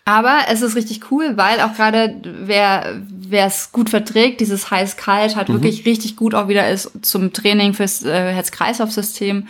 Aber 0.06 0.38
es 0.50 0.62
ist 0.62 0.76
richtig 0.76 1.12
cool, 1.12 1.36
weil 1.36 1.60
auch 1.62 1.74
gerade 1.74 2.16
wer 2.24 3.02
wer 3.28 3.48
es 3.48 3.72
gut 3.72 3.90
verträgt, 3.90 4.40
dieses 4.40 4.70
heiß-kalt, 4.70 5.36
halt 5.36 5.50
mhm. 5.50 5.54
wirklich 5.54 5.86
richtig 5.86 6.16
gut 6.16 6.36
auch 6.36 6.48
wieder 6.48 6.70
ist 6.70 6.92
zum 7.02 7.34
Training 7.34 7.74
fürs 7.74 8.04
äh, 8.06 8.34
Herz-Kreislauf-System. 8.34 9.48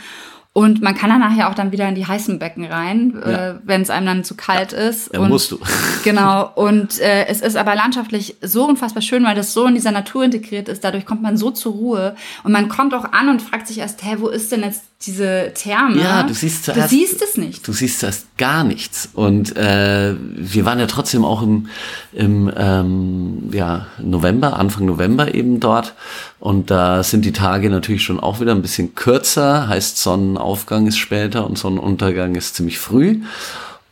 Und 0.57 0.81
man 0.81 0.95
kann 0.95 1.09
dann 1.09 1.19
nachher 1.19 1.49
auch 1.49 1.53
dann 1.53 1.73
wieder 1.73 1.85
in 1.89 1.95
die 1.95 2.07
heißen 2.07 2.39
Becken 2.39 2.63
rein, 2.63 3.21
ja. 3.25 3.49
äh, 3.49 3.55
wenn 3.65 3.81
es 3.81 3.89
einem 3.89 4.05
dann 4.05 4.23
zu 4.23 4.35
kalt 4.35 4.71
ja. 4.71 4.77
ist. 4.77 5.13
Ja, 5.13 5.19
und, 5.19 5.27
musst 5.27 5.51
du. 5.51 5.59
Genau. 6.05 6.49
Und 6.55 6.97
äh, 7.01 7.25
es 7.25 7.41
ist 7.41 7.57
aber 7.57 7.75
landschaftlich 7.75 8.37
so 8.41 8.65
unfassbar 8.65 9.01
schön, 9.01 9.25
weil 9.25 9.35
das 9.35 9.53
so 9.53 9.65
in 9.65 9.75
dieser 9.75 9.91
Natur 9.91 10.23
integriert 10.23 10.69
ist. 10.69 10.85
Dadurch 10.85 11.05
kommt 11.05 11.21
man 11.21 11.35
so 11.35 11.51
zur 11.51 11.73
Ruhe. 11.73 12.15
Und 12.43 12.53
man 12.53 12.69
kommt 12.69 12.93
auch 12.93 13.11
an 13.11 13.27
und 13.27 13.41
fragt 13.41 13.67
sich 13.67 13.79
erst, 13.79 14.01
hä, 14.05 14.15
wo 14.19 14.29
ist 14.29 14.49
denn 14.53 14.61
jetzt 14.61 14.83
diese 15.05 15.51
Therme. 15.53 16.01
Ja, 16.01 16.23
du 16.23 16.33
siehst 16.33 16.65
zuerst, 16.65 16.91
du 16.91 16.95
siehst 16.95 17.21
es 17.21 17.37
nicht. 17.37 17.67
Du 17.67 17.73
siehst 17.73 17.99
zuerst 17.99 18.37
gar 18.37 18.63
nichts. 18.63 19.09
Und 19.13 19.55
äh, 19.55 20.15
wir 20.19 20.65
waren 20.65 20.79
ja 20.79 20.87
trotzdem 20.87 21.23
auch 21.23 21.41
im, 21.41 21.67
im 22.13 22.51
ähm, 22.55 23.49
ja, 23.51 23.87
November, 23.99 24.57
Anfang 24.57 24.85
November 24.85 25.33
eben 25.33 25.59
dort. 25.59 25.93
Und 26.39 26.71
da 26.71 27.03
sind 27.03 27.25
die 27.25 27.33
Tage 27.33 27.69
natürlich 27.69 28.03
schon 28.03 28.19
auch 28.19 28.39
wieder 28.39 28.53
ein 28.53 28.61
bisschen 28.61 28.95
kürzer. 28.95 29.67
Heißt, 29.67 29.97
Sonnenaufgang 29.97 30.87
ist 30.87 30.97
später 30.97 31.45
und 31.45 31.57
Sonnenuntergang 31.57 32.35
ist 32.35 32.55
ziemlich 32.55 32.79
früh. 32.79 33.21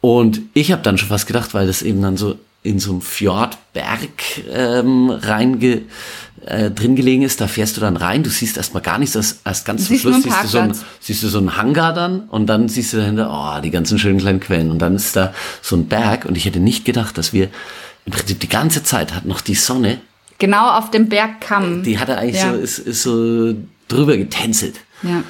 Und 0.02 0.42
ich 0.54 0.72
habe 0.72 0.82
dann 0.82 0.98
schon 0.98 1.10
fast 1.10 1.28
gedacht, 1.28 1.54
weil 1.54 1.68
das 1.68 1.82
eben 1.82 2.02
dann 2.02 2.18
so 2.18 2.36
in 2.64 2.80
so 2.80 2.92
einem 2.92 3.02
Fjordberg 3.02 4.10
ähm, 4.54 5.10
reinge 5.10 5.82
äh, 6.46 6.72
drin 6.72 6.96
gelegen 6.96 7.24
ist, 7.24 7.42
da 7.42 7.48
fährst 7.48 7.78
du 7.78 7.82
dann 7.82 7.98
rein, 7.98 8.24
du 8.24 8.30
siehst 8.30 8.58
erstmal 8.58 8.84
gar 8.84 8.98
nichts, 8.98 9.16
erst, 9.16 9.42
erst 9.46 9.66
ganz 9.66 9.88
zum 9.88 9.98
Schluss 9.98 10.24
siehst 10.24 10.44
du, 10.44 10.48
so 10.48 10.58
ein, 10.60 10.74
siehst 11.00 11.24
du 11.24 11.28
so 11.28 11.38
einen 11.38 11.58
Hangar 11.58 11.94
dann 11.94 12.22
und 12.30 12.48
dann 12.48 12.70
siehst 12.70 12.94
du 12.94 12.98
dahinter, 12.98 13.30
oh, 13.32 13.62
die 13.62 13.72
ganzen 13.72 14.00
schönen 14.00 14.20
kleinen 14.20 14.40
Quellen 14.40 14.72
und 14.72 14.80
dann 14.80 14.96
ist 14.96 15.16
da 15.16 15.34
so 15.62 15.76
ein 15.76 15.88
Berg 15.88 16.26
und 16.26 16.38
ich 16.38 16.46
hätte 16.46 16.60
nicht 16.60 16.86
gedacht, 16.86 17.18
dass 17.18 17.34
wir 17.34 17.50
im 18.06 18.12
Prinzip 18.12 18.40
die 18.40 18.50
ganze 18.50 18.84
Zeit 18.84 19.14
hat 19.14 19.26
noch 19.26 19.42
die 19.42 19.56
Sonne 19.56 20.00
genau 20.44 20.72
auf 20.78 20.92
dem 20.92 21.08
Bergkamm. 21.08 21.84
Die 21.84 22.00
hat 22.00 22.10
er 22.10 22.18
eigentlich 22.18 22.42
ja. 22.42 22.52
so, 22.52 22.60
ist, 22.60 22.80
ist 22.80 23.04
so 23.04 23.56
drüber 23.88 24.18
getänzelt. 24.18 24.76
Ja. 25.02 25.24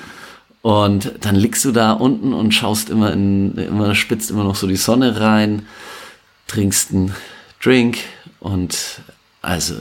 Und 0.63 1.11
dann 1.21 1.35
liegst 1.35 1.65
du 1.65 1.71
da 1.71 1.91
unten 1.91 2.33
und 2.33 2.53
schaust 2.53 2.89
immer 2.89 3.11
in, 3.11 3.55
immer 3.55 3.95
spitzt 3.95 4.31
immer 4.31 4.43
noch 4.43 4.55
so 4.55 4.65
die 4.65 4.75
Sonne 4.75 5.19
rein, 5.19 5.67
trinkst 6.47 6.91
einen 6.91 7.13
Drink 7.61 7.99
und 8.39 9.01
also 9.41 9.75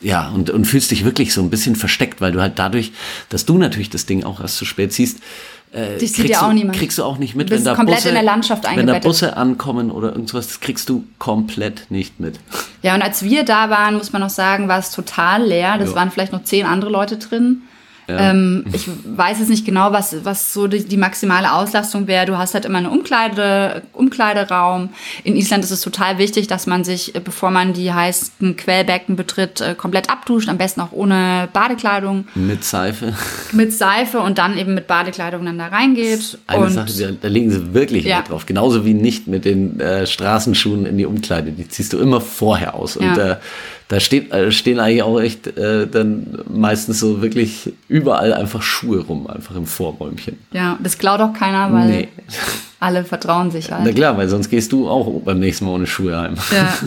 ja, 0.00 0.28
und, 0.28 0.50
und 0.50 0.64
fühlst 0.64 0.90
dich 0.90 1.04
wirklich 1.04 1.32
so 1.34 1.40
ein 1.42 1.50
bisschen 1.50 1.76
versteckt, 1.76 2.20
weil 2.20 2.32
du 2.32 2.40
halt 2.40 2.58
dadurch, 2.58 2.92
dass 3.28 3.44
du 3.46 3.58
natürlich 3.58 3.90
das 3.90 4.06
Ding 4.06 4.24
auch 4.24 4.40
erst 4.40 4.56
zu 4.56 4.64
spät 4.64 4.92
siehst, 4.92 5.18
äh, 5.72 5.98
kriegst, 5.98 6.18
ja 6.18 6.40
auch 6.42 6.48
du, 6.48 6.54
niemand. 6.54 6.78
kriegst 6.78 6.96
du 6.98 7.04
auch 7.04 7.18
nicht 7.18 7.34
mit, 7.34 7.50
Du 7.50 7.54
wenn 7.56 7.64
da 7.64 7.74
komplett 7.74 7.96
Busse, 7.98 8.08
in 8.08 8.14
der 8.14 8.22
Landschaft 8.22 8.64
wenn 8.74 8.86
da. 8.86 8.98
Busse 9.00 9.36
ankommen 9.36 9.90
oder 9.90 10.12
irgendwas, 10.12 10.46
das 10.46 10.60
kriegst 10.60 10.88
du 10.88 11.04
komplett 11.18 11.90
nicht 11.90 12.20
mit. 12.20 12.38
Ja, 12.82 12.94
und 12.94 13.02
als 13.02 13.22
wir 13.22 13.44
da 13.44 13.68
waren, 13.68 13.96
muss 13.96 14.12
man 14.12 14.22
noch 14.22 14.30
sagen, 14.30 14.68
war 14.68 14.78
es 14.78 14.92
total 14.92 15.44
leer. 15.44 15.76
Das 15.78 15.90
Ja. 15.90 15.96
waren 15.96 16.10
vielleicht 16.10 16.32
noch 16.32 16.42
zehn 16.44 16.64
andere 16.64 16.90
Leute 16.90 17.18
drin. 17.18 17.62
Ähm, 18.08 18.64
ich 18.72 18.88
weiß 19.04 19.38
jetzt 19.40 19.50
nicht 19.50 19.66
genau, 19.66 19.92
was, 19.92 20.16
was 20.24 20.52
so 20.54 20.66
die, 20.66 20.84
die 20.84 20.96
maximale 20.96 21.52
Auslastung 21.52 22.06
wäre. 22.06 22.24
Du 22.26 22.38
hast 22.38 22.54
halt 22.54 22.64
immer 22.64 22.78
einen 22.78 22.86
Umkleide, 22.86 23.82
Umkleideraum. 23.92 24.90
In 25.24 25.36
Island 25.36 25.62
ist 25.64 25.70
es 25.70 25.80
total 25.82 26.18
wichtig, 26.18 26.46
dass 26.46 26.66
man 26.66 26.84
sich, 26.84 27.14
äh, 27.14 27.20
bevor 27.20 27.50
man 27.50 27.72
die 27.74 27.92
heißen 27.92 28.56
Quellbecken 28.56 29.16
betritt, 29.16 29.60
äh, 29.60 29.74
komplett 29.74 30.10
abduscht. 30.10 30.48
Am 30.48 30.58
besten 30.58 30.80
auch 30.80 30.92
ohne 30.92 31.48
Badekleidung, 31.52 32.26
Mit 32.34 32.64
Seife. 32.64 33.12
mit 33.52 33.72
Seife 33.72 34.20
und 34.20 34.38
dann 34.38 34.56
eben 34.56 34.74
mit 34.74 34.86
Badekleidung 34.86 35.44
dann 35.44 35.58
da 35.58 35.66
reingeht. 35.68 36.38
Eine 36.46 36.64
und 36.64 36.70
Sache, 36.72 37.16
da, 37.20 37.28
legen 37.28 37.50
sie 37.50 37.74
wirklich 37.74 38.04
Ja. 38.04 38.22
Drauf. 38.22 38.46
Genauso 38.46 38.84
wie 38.84 38.94
nicht 38.94 39.26
mit 39.26 39.44
den 39.44 39.78
äh, 39.80 40.06
Straßenschuhen 40.06 40.86
in 40.86 40.98
die 40.98 41.06
Umkleide. 41.06 41.52
Die 41.52 41.68
ziehst 41.68 41.92
du 41.92 41.98
immer 41.98 42.20
vorher 42.20 42.74
aus. 42.74 42.96
Und 42.96 43.04
Ja. 43.16 43.32
äh, 43.32 43.36
da 43.88 44.00
steht, 44.00 44.32
äh, 44.32 44.52
stehen 44.52 44.80
eigentlich 44.80 45.02
auch 45.02 45.18
echt 45.18 45.46
äh, 45.56 45.86
dann 45.86 46.40
meistens 46.52 47.00
so 47.00 47.22
wirklich 47.22 47.72
überall 47.98 48.32
einfach 48.34 48.62
Schuhe 48.62 49.00
rum, 49.04 49.26
einfach 49.26 49.54
im 49.56 49.66
Vorräumchen. 49.66 50.38
ja, 50.52 50.78
das 50.82 50.98
klaut 50.98 51.20
auch 51.20 51.32
keiner, 51.32 51.72
weil 51.72 51.88
Nee. 51.88 52.08
alle 52.80 53.04
vertrauen 53.04 53.50
sich 53.50 53.70
halt. 53.72 53.84
Na 53.84 53.92
klar, 53.92 54.16
weil 54.16 54.28
sonst 54.28 54.48
gehst 54.50 54.72
du 54.72 54.88
auch 54.88 55.20
beim 55.22 55.38
nächsten 55.40 55.64
Mal 55.66 55.72
ohne 55.72 55.86
Schuhe 55.86 56.16
heim. 56.16 56.34
Ja. 56.52 56.74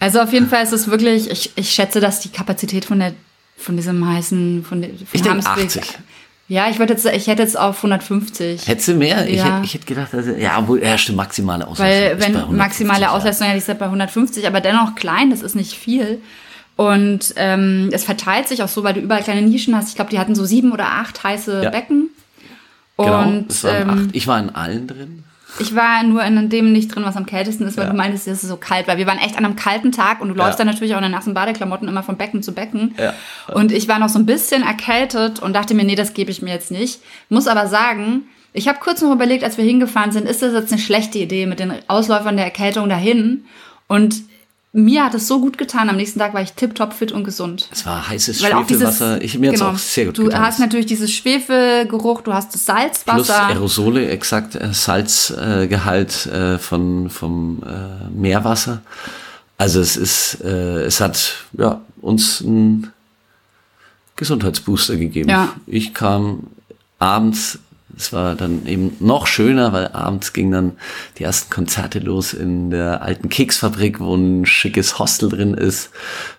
Also 0.00 0.20
auf 0.20 0.32
jeden 0.32 0.48
Fall 0.48 0.62
ist 0.62 0.72
es 0.72 0.86
wirklich, 0.88 1.28
ich, 1.28 1.50
ich 1.56 1.70
schätze, 1.72 1.98
dass 1.98 2.20
die 2.20 2.28
Kapazität 2.28 2.84
von 2.84 3.00
der 3.00 3.14
von 3.56 3.74
diesem 3.76 4.08
heißen, 4.08 4.64
von, 4.64 4.80
von 4.84 4.90
Ich 5.12 5.22
denk 5.22 5.34
Hamsweg- 5.44 5.80
80. 5.80 5.82
Ja, 6.46 6.70
ich 6.70 6.78
würde 6.78 6.92
jetzt, 6.92 7.04
ich 7.04 7.26
hätte 7.26 7.42
jetzt 7.42 7.58
auf 7.58 7.78
150. 7.78 8.68
Hättest 8.68 8.86
du 8.86 8.94
mehr? 8.94 9.26
Ich, 9.26 9.38
Ja. 9.38 9.56
hätte, 9.56 9.64
ich 9.64 9.74
hätte 9.74 9.86
gedacht, 9.86 10.14
also, 10.14 10.30
ja, 10.30 10.66
wohl, 10.68 10.80
ja, 10.82 10.96
stimmt, 10.96 11.16
maximale 11.16 11.66
Auslastung. 11.66 11.86
Weil 11.88 12.10
wenn 12.20 12.36
150, 12.36 12.56
maximale. 12.56 13.10
Auslastung, 13.10 13.46
ja, 13.48 13.52
die 13.54 13.58
ist 13.58 13.66
ja 13.66 13.74
bei 13.74 13.86
150, 13.86 14.46
aber 14.46 14.60
dennoch 14.60 14.94
klein, 14.94 15.30
das 15.30 15.42
ist 15.42 15.56
nicht 15.56 15.72
viel. 15.74 16.20
Und 16.78 17.34
ähm, 17.34 17.88
es 17.90 18.04
verteilt 18.04 18.46
sich 18.46 18.62
auch 18.62 18.68
so, 18.68 18.84
weil 18.84 18.94
du 18.94 19.00
überall 19.00 19.24
kleine 19.24 19.42
Nischen 19.42 19.74
hast. 19.76 19.88
Ich 19.88 19.96
glaube, 19.96 20.12
die 20.12 20.18
hatten 20.20 20.36
so 20.36 20.44
sieben 20.44 20.70
oder 20.70 20.86
acht 20.86 21.24
heiße 21.24 21.62
Ja. 21.64 21.70
Becken. 21.70 22.10
Genau, 22.96 23.22
Und 23.22 23.50
es 23.50 23.64
waren 23.64 23.82
ähm, 23.82 23.90
acht. 23.90 24.08
Ich 24.12 24.28
war 24.28 24.38
in 24.38 24.50
allen 24.50 24.86
drin. 24.86 25.24
Ich 25.58 25.74
war 25.74 26.04
nur 26.04 26.22
in 26.22 26.48
dem 26.50 26.70
nicht 26.72 26.94
drin, 26.94 27.02
was 27.04 27.16
am 27.16 27.26
kältesten 27.26 27.66
ist, 27.66 27.76
weil 27.76 27.86
Ja. 27.86 27.90
du 27.90 27.96
meintest, 27.96 28.28
es 28.28 28.44
ist 28.44 28.48
so 28.48 28.56
kalt, 28.56 28.86
weil 28.86 28.96
wir 28.96 29.08
waren 29.08 29.18
echt 29.18 29.36
an 29.36 29.44
einem 29.44 29.56
kalten 29.56 29.90
Tag 29.90 30.20
und 30.20 30.28
du 30.28 30.34
läufst 30.34 30.52
Ja. 30.60 30.64
dann 30.64 30.72
natürlich 30.72 30.94
auch 30.94 30.98
in 30.98 31.02
den 31.04 31.10
nassen 31.10 31.34
Badeklamotten 31.34 31.88
immer 31.88 32.04
von 32.04 32.16
Becken 32.16 32.44
zu 32.44 32.52
Becken. 32.52 32.94
Ja. 32.96 33.12
Und 33.52 33.72
ich 33.72 33.88
war 33.88 33.98
noch 33.98 34.08
so 34.08 34.20
ein 34.20 34.26
bisschen 34.26 34.62
erkältet 34.62 35.40
und 35.40 35.54
dachte 35.54 35.74
mir, 35.74 35.82
nee, 35.84 35.96
das 35.96 36.14
gebe 36.14 36.30
ich 36.30 36.42
mir 36.42 36.52
jetzt 36.54 36.70
nicht. 36.70 37.00
Muss 37.28 37.48
aber 37.48 37.66
sagen, 37.66 38.22
ich 38.52 38.68
habe 38.68 38.78
kurz 38.78 39.02
noch 39.02 39.10
überlegt, 39.12 39.42
als 39.42 39.58
wir 39.58 39.64
hingefahren 39.64 40.12
sind, 40.12 40.28
ist 40.28 40.42
das 40.42 40.52
jetzt 40.52 40.70
eine 40.72 40.80
schlechte 40.80 41.18
Idee 41.18 41.46
mit 41.46 41.58
den 41.58 41.72
Ausläufern 41.88 42.36
der 42.36 42.44
Erkältung 42.44 42.88
dahin? 42.88 43.44
Und 43.88 44.22
mir 44.78 45.04
hat 45.04 45.14
es 45.14 45.26
so 45.26 45.40
gut 45.40 45.58
getan. 45.58 45.88
Am 45.88 45.96
nächsten 45.96 46.18
Tag 46.18 46.34
war 46.34 46.42
ich 46.42 46.52
tipptopp 46.52 46.92
fit 46.92 47.12
und 47.12 47.24
gesund. 47.24 47.68
Es 47.72 47.84
war 47.84 48.08
heißes 48.08 48.42
Weil 48.42 48.52
auch 48.52 48.66
dieses, 48.66 48.96
Schwefelwasser. 48.96 49.22
Ich, 49.22 49.38
mir 49.38 49.50
hat's 49.50 49.60
genau, 49.60 49.72
auch 49.72 49.78
sehr 49.78 50.06
gut 50.06 50.18
Du 50.18 50.24
getan. 50.24 50.42
hast 50.42 50.60
natürlich 50.60 50.86
dieses 50.86 51.12
Schwefelgeruch, 51.12 52.22
du 52.22 52.32
hast 52.32 52.54
das 52.54 52.64
Plus 52.64 52.76
Salzwasser. 52.76 53.46
Aerosole, 53.48 54.08
exakt 54.08 54.54
äh, 54.54 54.72
Salzgehalt 54.72 56.26
äh, 56.26 56.58
von, 56.58 57.10
vom 57.10 57.62
äh, 57.64 58.08
Meerwasser. 58.10 58.82
Also 59.56 59.80
es 59.80 59.96
ist, 59.96 60.40
äh, 60.44 60.84
es 60.84 61.00
hat 61.00 61.34
ja, 61.52 61.80
uns 62.00 62.42
einen 62.42 62.92
Gesundheitsbooster 64.16 64.96
gegeben. 64.96 65.28
Ja. 65.28 65.54
Ich 65.66 65.94
kam 65.94 66.44
abends, 66.98 67.58
es 67.96 68.12
war 68.12 68.34
dann 68.34 68.66
eben 68.66 68.96
noch 69.00 69.26
schöner, 69.26 69.72
weil 69.72 69.88
abends 69.88 70.32
gingen 70.32 70.52
dann 70.52 70.72
die 71.18 71.24
ersten 71.24 71.50
Konzerte 71.50 71.98
los 71.98 72.34
in 72.34 72.70
der 72.70 73.02
alten 73.02 73.28
Keksfabrik, 73.28 74.00
wo 74.00 74.14
ein 74.14 74.46
schickes 74.46 74.98
Hostel 74.98 75.28
drin 75.28 75.54
ist, 75.54 75.90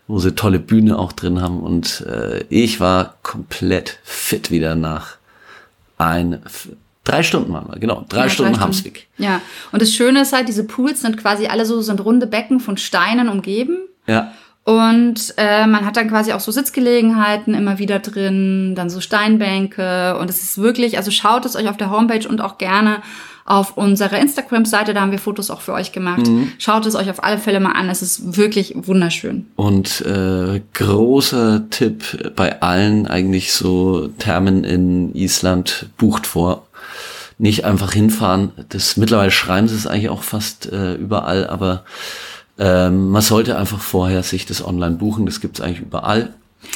wo 0.08 0.20
sie 0.20 0.36
tolle 0.36 0.60
Bühne 0.60 0.98
auch 0.98 1.12
drin 1.12 1.42
haben. 1.42 1.60
Und 1.62 2.02
äh, 2.02 2.44
ich 2.50 2.80
war 2.80 3.16
komplett 3.24 4.00
fit 4.04 4.52
wieder 4.52 4.76
nach 4.76 5.18
ein, 5.98 6.42
drei 7.04 7.24
Stunden 7.24 7.52
waren 7.52 7.68
wir, 7.68 7.80
genau, 7.80 8.06
drei 8.08 8.24
Ja, 8.24 8.30
Stunden 8.30 8.60
Hamsweg. 8.60 9.08
Ja, 9.18 9.42
und 9.72 9.82
das 9.82 9.94
Schöne 9.94 10.22
ist 10.22 10.34
halt, 10.34 10.48
diese 10.48 10.64
Pools 10.64 11.02
sind 11.02 11.18
quasi 11.18 11.48
alle 11.48 11.66
so 11.66 11.82
sind 11.82 12.00
runde 12.02 12.28
Becken 12.28 12.60
von 12.60 12.78
Steinen 12.78 13.28
umgeben. 13.28 13.80
Ja, 14.08 14.34
Und 14.70 15.34
äh, 15.38 15.66
man 15.66 15.84
hat 15.84 15.98
dann 15.98 16.10
quasi 16.10 16.32
auch 16.32 16.40
so 16.40 16.52
Sitzgelegenheiten 16.52 17.56
immer 17.56 17.80
wieder 17.80 17.98
drin, 17.98 18.76
dann 18.76 18.92
so 18.92 19.02
Steinbänke. 19.02 20.16
Und 20.20 20.30
es 20.30 20.44
ist 20.44 20.60
wirklich, 20.60 20.98
also 20.98 21.10
schaut 21.10 21.44
es 21.48 21.56
euch 21.56 21.68
auf 21.70 21.78
der 21.78 21.90
Homepage 21.90 22.30
und 22.30 22.40
auch 22.40 22.60
gerne 22.60 23.02
auf 23.46 23.78
unserer 23.78 24.20
Instagram-Seite, 24.20 24.94
da 24.94 25.02
haben 25.02 25.10
wir 25.10 25.18
Fotos 25.18 25.50
auch 25.50 25.62
für 25.62 25.74
euch 25.74 25.92
gemacht. 25.92 26.28
Mhm. 26.28 26.52
Schaut 26.60 26.86
es 26.86 26.94
euch 26.94 27.10
auf 27.10 27.24
alle 27.24 27.40
Fälle 27.40 27.60
mal 27.60 27.72
an, 27.72 27.90
es 27.90 28.04
ist 28.04 28.38
wirklich 28.38 28.76
wunderschön. 28.76 29.48
Und 29.56 30.02
äh, 30.02 30.62
großer 30.76 31.68
Tipp 31.72 32.36
bei 32.36 32.62
allen 32.62 33.08
eigentlich 33.08 33.54
so 33.54 34.10
Thermen 34.20 34.64
in 34.64 35.16
Island 35.16 35.88
bucht 35.98 36.28
vor. 36.28 36.68
Nicht 37.40 37.66
einfach 37.66 37.92
hinfahren. 37.92 38.52
Das 38.70 38.98
mittlerweile 38.98 39.32
schreiben 39.32 39.68
sie 39.68 39.76
es 39.76 39.88
eigentlich 39.88 40.10
auch 40.10 40.22
fast 40.22 40.72
äh, 40.72 40.94
überall, 40.94 41.48
aber 41.48 41.86
ähm, 42.60 43.10
man 43.10 43.22
sollte 43.22 43.58
einfach 43.58 43.80
vorher 43.80 44.22
sich 44.24 44.46
das 44.46 44.66
online 44.66 44.96
buchen. 44.98 45.26
Das 45.26 45.40
gibt's 45.42 45.62
eigentlich 45.62 45.80
überall. 45.82 46.34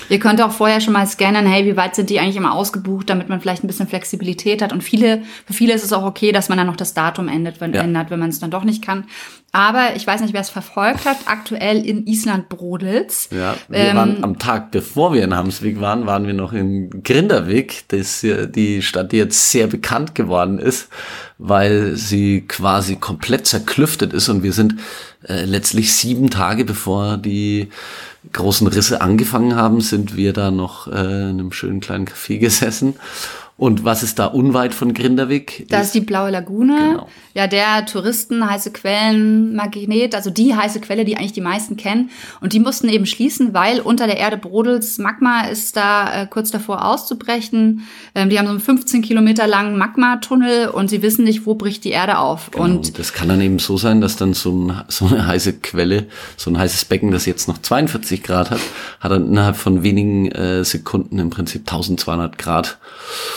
Ihr 0.07 0.19
könnt 0.19 0.41
auch 0.41 0.51
vorher 0.51 0.79
schon 0.79 0.93
mal 0.93 1.05
scannen, 1.05 1.45
hey, 1.45 1.65
wie 1.65 1.75
weit 1.75 1.93
sind 1.95 2.09
die 2.09 2.17
eigentlich 2.17 2.37
immer 2.37 2.53
ausgebucht, 2.53 3.09
damit 3.09 3.27
man 3.27 3.41
vielleicht 3.41 3.65
ein 3.65 3.67
bisschen 3.67 3.89
Flexibilität 3.89 4.61
hat. 4.61 4.71
Und 4.71 4.81
viele, 4.81 5.23
für 5.45 5.51
viele 5.51 5.73
ist 5.73 5.83
es 5.83 5.91
auch 5.91 6.03
okay, 6.05 6.31
dass 6.31 6.47
man 6.47 6.57
dann 6.57 6.67
noch 6.67 6.77
das 6.77 6.93
Datum 6.93 7.27
ändert, 7.27 7.59
wenn, 7.59 7.73
Ja. 7.73 7.81
ändert, 7.81 8.09
wenn 8.09 8.19
man 8.19 8.29
es 8.29 8.39
dann 8.39 8.49
doch 8.49 8.63
nicht 8.63 8.81
kann. 8.81 9.03
Aber 9.51 9.95
ich 9.97 10.07
weiß 10.07 10.21
nicht, 10.21 10.33
wer 10.33 10.39
es 10.39 10.49
verfolgt 10.49 11.05
hat. 11.05 11.17
Aktuell 11.25 11.85
in 11.85 12.07
Island 12.07 12.47
brodelt's. 12.47 13.27
Ja, 13.31 13.55
wir 13.67 13.77
Ähm, 13.77 13.97
waren 13.97 14.23
am 14.23 14.39
Tag, 14.39 14.71
bevor 14.71 15.13
wir 15.13 15.21
in 15.23 15.35
Hamsweg 15.35 15.81
waren, 15.81 16.05
waren 16.07 16.25
wir 16.27 16.33
noch 16.33 16.53
in 16.53 17.03
Grinderweg, 17.03 17.83
das 17.89 18.21
die 18.25 18.81
Stadt, 18.81 19.11
die 19.11 19.17
jetzt 19.17 19.51
sehr 19.51 19.67
bekannt 19.67 20.15
geworden 20.15 20.59
ist, 20.59 20.87
weil 21.45 21.97
sie 21.97 22.45
quasi 22.47 22.95
komplett 22.95 23.45
zerklüftet 23.47 24.13
ist 24.13 24.29
und 24.29 24.43
wir 24.43 24.53
sind 24.53 24.75
äh, 25.27 25.43
letztlich 25.43 25.93
sieben 25.93 26.29
Tage 26.29 26.63
bevor 26.63 27.17
die 27.17 27.67
großen 28.31 28.65
Risse 28.67 29.01
angefangen 29.01 29.57
haben, 29.57 29.81
sind 29.81 30.15
wir 30.15 30.31
da 30.31 30.51
noch 30.51 30.87
äh, 30.87 30.91
in 30.91 31.39
einem 31.41 31.51
schönen 31.51 31.81
kleinen 31.81 32.05
Café 32.05 32.37
gesessen. 32.39 32.95
Und 33.63 33.85
was 33.85 34.03
ist 34.03 34.19
da 34.19 34.25
unweit 34.25 34.73
von 34.73 34.93
Grinderweg? 34.93 35.65
Da 35.69 35.79
ist 35.79 35.95
die 35.95 36.01
Blaue 36.01 36.31
Lagune. 36.31 36.75
Genau. 36.75 37.07
Ja, 37.33 37.47
der 37.47 37.85
Touristen 37.85 38.45
heiße 38.45 38.71
Quellen 38.71 39.55
Magnet, 39.55 40.15
also 40.15 40.31
die 40.31 40.53
heiße 40.53 40.81
Quelle, 40.81 41.05
die 41.05 41.15
eigentlich 41.15 41.31
die 41.31 41.39
meisten 41.39 41.77
kennen. 41.77 42.09
Und 42.41 42.51
die 42.51 42.59
mussten 42.59 42.89
eben 42.89 43.05
schließen, 43.05 43.53
weil 43.53 43.79
unter 43.79 44.05
der 44.05 44.17
Erde 44.17 44.35
brodelt's. 44.35 44.97
Magma 44.97 45.43
ist 45.45 45.77
da 45.77 46.23
äh, 46.23 46.27
kurz 46.27 46.51
davor 46.51 46.83
auszubrechen. 46.83 47.87
Ähm, 48.15 48.29
die 48.29 48.37
haben 48.37 48.47
so 48.47 48.51
einen 48.51 48.59
15 48.59 49.01
Kilometer 49.01 49.47
langen 49.47 49.77
Magmatunnel 49.77 50.67
und 50.67 50.89
sie 50.89 51.01
wissen 51.01 51.23
nicht, 51.23 51.45
wo 51.45 51.55
bricht 51.55 51.85
die 51.85 51.91
Erde 51.91 52.17
auf. 52.17 52.51
Genau, 52.51 52.65
Und 52.65 52.75
Und 52.75 52.99
das 52.99 53.13
kann 53.13 53.29
dann 53.29 53.39
eben 53.39 53.59
so 53.59 53.77
sein, 53.77 54.01
dass 54.01 54.17
dann 54.17 54.33
so, 54.33 54.51
ein, 54.51 54.83
so 54.89 55.05
eine 55.05 55.25
heiße 55.25 55.53
Quelle, 55.53 56.07
so 56.35 56.51
ein 56.51 56.57
heißes 56.57 56.83
Becken, 56.83 57.11
das 57.11 57.25
jetzt 57.25 57.47
noch 57.47 57.59
42 57.59 58.23
Grad 58.23 58.51
hat, 58.51 58.59
hat 58.99 59.11
dann 59.13 59.25
innerhalb 59.25 59.55
von 59.55 59.83
wenigen 59.83 60.29
äh, 60.33 60.65
Sekunden 60.65 61.17
im 61.17 61.29
Prinzip 61.29 61.61
1200 61.61 62.37
Grad. 62.37 62.77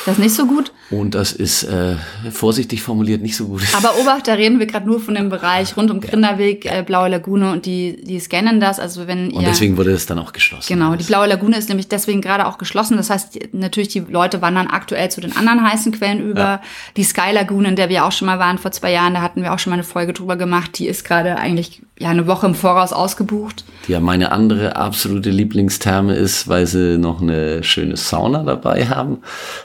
das 0.05 0.16
ist 0.17 0.23
nicht 0.23 0.35
so 0.35 0.47
gut. 0.47 0.73
Und 0.91 1.15
das 1.15 1.33
ist 1.33 1.65
äh, 1.65 1.97
vorsichtig 2.31 2.83
formuliert 2.83 3.21
nicht 3.23 3.37
so 3.37 3.47
gut. 3.47 3.63
Aber 3.77 3.97
Obacht, 4.01 4.29
da 4.29 4.35
reden 4.35 4.59
wir 4.59 4.67
gerade 4.67 4.87
nur 4.87 5.01
von 5.01 5.15
dem 5.15 5.29
Bereich 5.29 5.77
rund 5.77 5.91
um 5.91 6.01
Grinderweg, 6.01 6.65
äh, 6.65 6.83
Blaue 6.83 7.09
Lagune 7.09 7.51
und 7.53 7.67
die, 7.67 8.03
die 8.05 8.21
scannen 8.21 8.61
das. 8.61 8.79
Also 8.79 9.07
wenn 9.07 9.31
ihr 9.31 9.37
Und 9.39 9.47
deswegen 9.47 9.77
wurde 9.77 9.91
es 9.93 10.07
dann 10.07 10.19
auch 10.19 10.33
geschlossen. 10.33 10.67
Genau, 10.73 10.95
die 10.95 11.05
Blaue 11.05 11.27
Lagune 11.27 11.57
ist 11.57 11.69
nämlich 11.69 11.89
deswegen 11.89 12.21
gerade 12.21 12.47
auch 12.47 12.59
geschlossen. 12.59 12.97
Das 12.97 13.11
heißt, 13.11 13.35
die- 13.35 13.49
natürlich 13.53 13.89
die 13.89 14.01
Leute 14.01 14.41
wandern 14.43 14.69
aktuell 14.69 15.11
zu 15.11 15.21
den 15.21 15.37
anderen 15.37 15.63
heißen 15.69 15.93
Quellen 15.93 16.21
über. 16.21 16.61
Die 16.97 17.05
Sky 17.05 17.33
Lagune, 17.33 17.69
in 17.69 17.77
der 17.77 17.89
wir 17.89 18.05
auch 18.05 18.13
schon 18.13 18.27
mal 18.27 18.39
waren 18.39 18.59
vor 18.59 18.71
zwei 18.73 18.93
Jahren, 18.93 19.15
da 19.15 19.23
hatten 19.23 19.43
wir 19.43 19.53
auch 19.53 19.59
schon 19.59 19.71
mal 19.71 19.75
eine 19.77 19.85
Folge 19.85 20.13
drüber 20.13 20.37
gemacht. 20.37 20.79
Die 20.79 20.87
ist 20.87 21.05
gerade 21.05 21.37
eigentlich 21.37 21.83
ja 21.99 22.11
eine 22.11 22.27
Woche 22.27 22.47
im 22.47 22.55
Voraus 22.55 22.93
ausgebucht. 22.93 23.65
Die 23.89 23.93
ja 23.93 24.01
meine 24.01 24.31
andere 24.31 24.77
absolute 24.77 25.31
Lieblingstherme 25.31 26.15
ist, 26.15 26.47
weil 26.47 26.67
sie 26.67 26.99
noch 26.99 27.21
eine 27.23 27.63
schöne 27.65 27.97
Sauna 27.97 28.43
dabei 28.45 28.87
haben. 28.89 29.19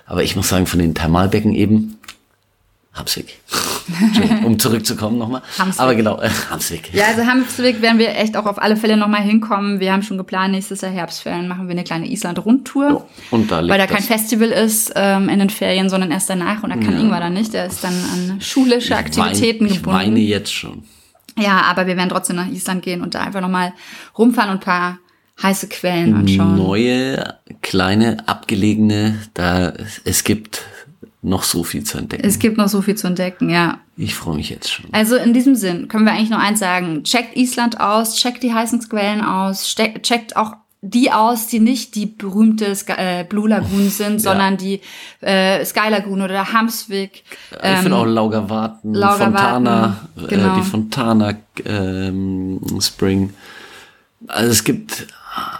Aber 0.05 0.24
ich 0.24 0.30
muss 0.35 0.50
sagen, 0.50 0.67
von 0.67 0.79
den 0.79 0.93
Thermalbecken 0.95 1.53
eben, 1.53 1.97
Hamsweg. 2.93 3.39
um 4.43 4.59
zurückzukommen 4.59 5.17
nochmal. 5.17 5.41
Aber 5.77 5.95
genau, 5.95 6.19
äh, 6.19 6.29
Hamsweg. 6.50 6.93
Ja, 6.93 7.05
also 7.05 7.25
Hamsweg 7.25 7.81
werden 7.81 8.00
wir 8.00 8.15
echt 8.17 8.35
auch 8.35 8.45
auf 8.45 8.61
alle 8.61 8.75
Fälle 8.75 8.97
nochmal 8.97 9.21
hinkommen. 9.21 9.79
Wir 9.79 9.93
haben 9.93 10.03
schon 10.03 10.17
geplant, 10.17 10.51
nächstes 10.51 10.81
Jahr 10.81 10.91
Herbstferien 10.91 11.47
machen 11.47 11.67
wir 11.67 11.71
eine 11.71 11.85
kleine 11.85 12.07
Island-Rundtour. 12.07 12.89
Ja, 12.89 13.05
und 13.31 13.50
da 13.50 13.67
weil 13.67 13.77
da 13.77 13.88
kein 13.88 14.03
Festival 14.03 14.50
ist 14.50 14.91
ähm, 14.95 15.29
in 15.29 15.39
den 15.39 15.50
Ferien, 15.50 15.89
sondern 15.89 16.11
erst 16.11 16.29
danach. 16.29 16.63
Und 16.63 16.71
da 16.71 16.75
kann 16.75 17.00
Ingwer 17.00 17.21
dann 17.21 17.33
nicht. 17.33 17.53
Der 17.53 17.65
ist 17.65 17.83
dann 17.83 17.93
an 17.93 18.41
schulische 18.41 18.97
Aktivitäten 18.97 19.67
ich 19.67 19.75
gebunden. 19.75 19.97
meine 19.97 20.19
jetzt 20.19 20.53
schon. 20.53 20.83
Ja, 21.38 21.61
aber 21.61 21.88
wir 21.88 21.95
werden 21.95 22.09
trotzdem 22.09 22.35
nach 22.35 22.47
Island 22.50 22.83
gehen 22.83 23.01
und 23.01 23.15
da 23.15 23.21
einfach 23.21 23.41
nochmal 23.41 23.73
rumfahren 24.17 24.51
und 24.51 24.57
ein 24.57 24.59
paar 24.59 24.97
heiße 25.41 25.67
Quellen 25.67 26.13
anschauen. 26.15 26.57
Neue, 26.57 27.36
kleine, 27.62 28.27
abgelegene, 28.27 29.19
da 29.33 29.74
es 30.03 30.24
gibt 30.24 30.63
noch 31.21 31.43
so 31.43 31.63
viel 31.63 31.83
zu 31.83 31.98
entdecken. 31.98 32.25
Es 32.25 32.39
gibt 32.39 32.57
noch 32.57 32.67
so 32.67 32.81
viel 32.81 32.95
zu 32.95 33.07
entdecken, 33.07 33.50
ja. 33.50 33.79
ich 33.95 34.15
freue 34.15 34.36
mich 34.36 34.50
jetzt 34.50 34.71
schon. 34.71 34.86
Also 34.91 35.15
in 35.15 35.33
diesem 35.33 35.55
Sinn 35.55 35.88
können 35.88 36.05
wir 36.05 36.13
eigentlich 36.13 36.31
nur 36.31 36.39
eins 36.39 36.60
sagen. 36.60 37.03
Checkt 37.03 37.38
Island 37.38 37.79
aus, 37.79 38.15
checkt 38.15 38.41
die 38.41 38.53
heißen 38.53 38.79
Quellen 38.89 39.21
aus, 39.21 39.75
checkt 39.75 40.36
auch 40.36 40.55
die 40.83 41.12
aus, 41.12 41.45
die 41.45 41.60
nicht 41.60 41.93
die 41.93 42.07
berühmte 42.07 42.75
Sky, 42.75 42.93
äh, 42.98 43.24
Blue 43.24 43.48
Lagoon 43.48 43.89
sind, 43.91 44.19
sondern 44.19 44.57
die 44.57 44.81
äh, 45.21 45.63
Sky 45.63 45.89
Lagoon 45.89 46.21
oder 46.21 46.33
der 46.33 46.53
Hamsvik. 46.53 47.24
ich 47.51 47.79
finde 47.79 47.98
auch 47.98 48.05
Laugerwarten, 48.05 48.93
Laugerwarten, 48.93 49.65
Fontana, 49.65 50.10
genau. 50.27 50.53
äh, 50.53 50.60
die 50.60 50.67
Fontana 50.67 51.33
ähm, 51.65 52.60
Spring. 52.79 53.31
Also 54.27 54.51
es 54.51 54.63
gibt, 54.63 55.07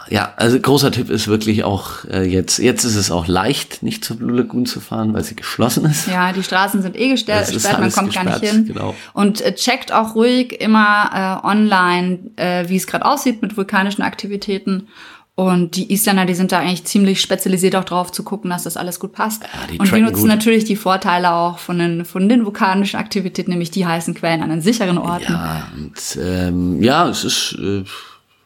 ja, 0.08 0.34
also 0.36 0.60
großer 0.60 0.92
Tipp 0.92 1.08
ist 1.08 1.28
wirklich 1.28 1.64
auch 1.64 2.04
äh, 2.04 2.24
jetzt, 2.24 2.58
jetzt 2.58 2.84
ist 2.84 2.96
es 2.96 3.10
auch 3.10 3.26
leicht, 3.26 3.82
nicht 3.82 4.04
zur 4.04 4.16
Blue 4.18 4.36
Lagoon 4.36 4.66
zu 4.66 4.80
fahren, 4.80 5.14
weil 5.14 5.24
sie 5.24 5.34
geschlossen 5.34 5.86
ist. 5.86 6.06
Ja, 6.08 6.32
die 6.32 6.42
Straßen 6.42 6.82
sind 6.82 6.98
eh 6.98 7.08
gesperrt, 7.08 7.50
gesperrt 7.50 7.80
man 7.80 7.90
kommt 7.90 8.12
gar 8.12 8.24
nicht 8.24 8.40
gesperrt, 8.40 8.54
hin. 8.54 8.66
genau. 8.66 8.94
Und 9.14 9.40
äh, 9.40 9.54
checkt 9.54 9.92
auch 9.92 10.14
ruhig 10.14 10.60
immer 10.60 11.40
äh, 11.42 11.46
online, 11.46 12.18
äh, 12.36 12.68
wie 12.68 12.76
es 12.76 12.86
gerade 12.86 13.06
aussieht 13.06 13.40
mit 13.40 13.56
vulkanischen 13.56 14.02
Aktivitäten. 14.02 14.88
Und 15.34 15.76
die 15.76 15.90
Isländer, 15.90 16.26
die 16.26 16.34
sind 16.34 16.52
da 16.52 16.58
eigentlich 16.58 16.84
ziemlich 16.84 17.22
spezialisiert 17.22 17.74
auch 17.74 17.84
drauf 17.84 18.12
zu 18.12 18.22
gucken, 18.22 18.50
dass 18.50 18.64
das 18.64 18.76
alles 18.76 19.00
gut 19.00 19.12
passt. 19.12 19.44
die 19.70 19.78
und 19.78 19.86
wir 19.86 19.86
tracken 19.86 20.04
nutzen 20.04 20.20
gut. 20.20 20.28
natürlich 20.28 20.64
die 20.64 20.76
Vorteile 20.76 21.32
auch 21.32 21.58
von 21.58 21.78
den, 21.78 22.04
von 22.04 22.28
den 22.28 22.44
vulkanischen 22.44 22.98
Aktivitäten, 23.00 23.50
nämlich 23.50 23.70
die 23.70 23.86
heißen 23.86 24.12
Quellen 24.12 24.42
an 24.42 24.50
den 24.50 24.60
sicheren 24.60 24.98
Orten. 24.98 25.32
Ja, 25.32 25.68
und 25.74 26.18
ähm, 26.20 26.82
ja, 26.82 27.08
es 27.08 27.24
ist 27.24 27.56
äh, 27.58 27.84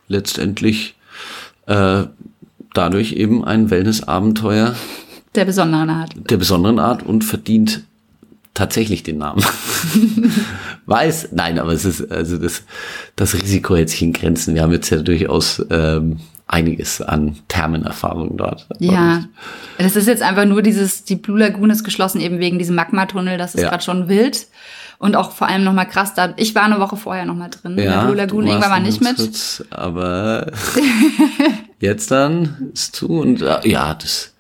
letztendlich 0.07 0.96
äh, 1.67 2.05
dadurch 2.75 3.13
eben 3.13 3.45
ein 3.45 3.71
Wellness-Abenteuer 3.71 4.75
Der 5.35 5.45
besonderen 5.45 5.91
Art. 5.91 6.15
der 6.31 6.37
besonderen 6.37 6.79
Art 6.79 7.03
und 7.05 7.25
verdient 7.25 7.85
tatsächlich 8.55 9.03
den 9.03 9.19
Namen. 9.19 9.45
Weiß, 10.87 11.29
nein, 11.33 11.59
aber 11.59 11.73
es 11.73 11.85
ist 11.85 12.11
also 12.11 12.39
das, 12.39 12.63
das 13.17 13.35
Risiko 13.35 13.77
hält 13.77 13.91
sich 13.91 14.03
in 14.03 14.13
Grenzen. 14.13 14.55
Wir 14.55 14.63
haben 14.63 14.73
jetzt 14.73 14.91
ja 14.91 14.99
durchaus 15.03 15.65
ähm, 15.71 16.21
einiges 16.47 17.01
an 17.01 17.37
Thermenerfahrung 17.49 18.37
dort. 18.37 18.67
Ja, 18.79 19.17
Und, 19.17 19.29
das 19.79 19.97
ist 19.97 20.07
jetzt 20.07 20.23
einfach 20.23 20.45
nur 20.45 20.63
dieses, 20.63 21.05
die 21.05 21.17
Blue 21.17 21.39
Lagoon 21.39 21.71
ist 21.71 21.85
geschlossen 21.85 22.21
eben 22.21 22.39
wegen 22.39 22.59
diesem 22.59 22.77
Magmatunnel, 22.77 23.37
das 23.37 23.55
ist 23.55 23.63
Ja. 23.63 23.71
gerade 23.71 23.83
schon 23.83 24.09
wild. 24.09 24.47
Und 24.99 25.15
auch 25.15 25.33
vor 25.33 25.47
allem 25.49 25.63
nochmal 25.63 25.87
krass, 25.89 26.15
da, 26.15 26.33
ich 26.37 26.55
war 26.55 26.63
eine 26.63 26.81
Woche 26.81 26.97
vorher 26.97 27.27
nochmal 27.27 27.51
drin. 27.51 27.73
in 27.73 27.77
der 27.77 27.85
ja, 27.87 28.05
Blue 28.05 28.17
Lagoon, 28.17 28.47
irgendwann 28.47 28.71
war 28.71 28.81
nicht 28.81 29.03
mit. 29.03 29.17
Kurz, 29.17 29.63
aber 29.71 30.51
jetzt 31.81 32.11
dann 32.11 32.71
ist 32.73 32.97
zu 32.97 33.09
und 33.09 33.43
äh, 33.43 33.69
ja, 33.69 33.93
das 33.95 34.33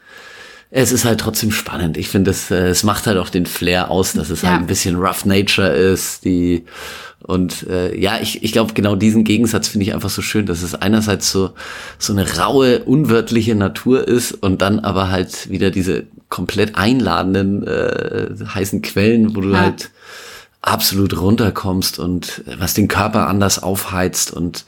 es 0.70 0.92
ist 0.92 1.04
halt 1.04 1.20
trotzdem 1.20 1.52
spannend. 1.52 1.96
Ich 1.96 2.08
finde, 2.08 2.30
es, 2.32 2.50
äh, 2.50 2.68
es 2.68 2.82
macht 2.82 3.06
halt 3.06 3.18
auch 3.18 3.28
den 3.30 3.46
Flair 3.46 3.90
aus, 3.90 4.12
dass 4.14 4.30
es 4.30 4.42
Ja. 4.42 4.50
halt 4.50 4.60
ein 4.60 4.66
bisschen 4.66 4.96
Rough 4.96 5.24
Nature 5.24 5.68
ist, 5.68 6.24
die 6.24 6.64
und 7.22 7.66
äh, 7.68 7.98
ja, 7.98 8.18
ich, 8.20 8.44
ich 8.44 8.52
glaube, 8.52 8.72
genau 8.74 8.94
diesen 8.94 9.24
Gegensatz 9.24 9.66
finde 9.68 9.84
ich 9.86 9.94
einfach 9.94 10.10
so 10.10 10.22
schön, 10.22 10.46
dass 10.46 10.62
es 10.62 10.74
einerseits 10.76 11.32
so, 11.32 11.50
so 11.98 12.12
eine 12.12 12.36
raue, 12.38 12.84
unwörtliche 12.84 13.54
Natur 13.56 14.06
ist 14.06 14.32
und 14.32 14.62
dann 14.62 14.78
aber 14.80 15.10
halt 15.10 15.50
wieder 15.50 15.70
diese 15.72 16.04
komplett 16.28 16.76
einladenden, 16.76 17.66
äh, 17.66 18.28
heißen 18.54 18.80
Quellen, 18.82 19.34
wo 19.34 19.40
du 19.40 19.50
Ja. 19.52 19.60
halt 19.60 19.90
absolut 20.62 21.18
runterkommst 21.18 21.98
und 21.98 22.42
äh, 22.46 22.60
was 22.60 22.74
den 22.74 22.86
Körper 22.88 23.26
anders 23.28 23.60
aufheizt 23.62 24.32
und 24.32 24.64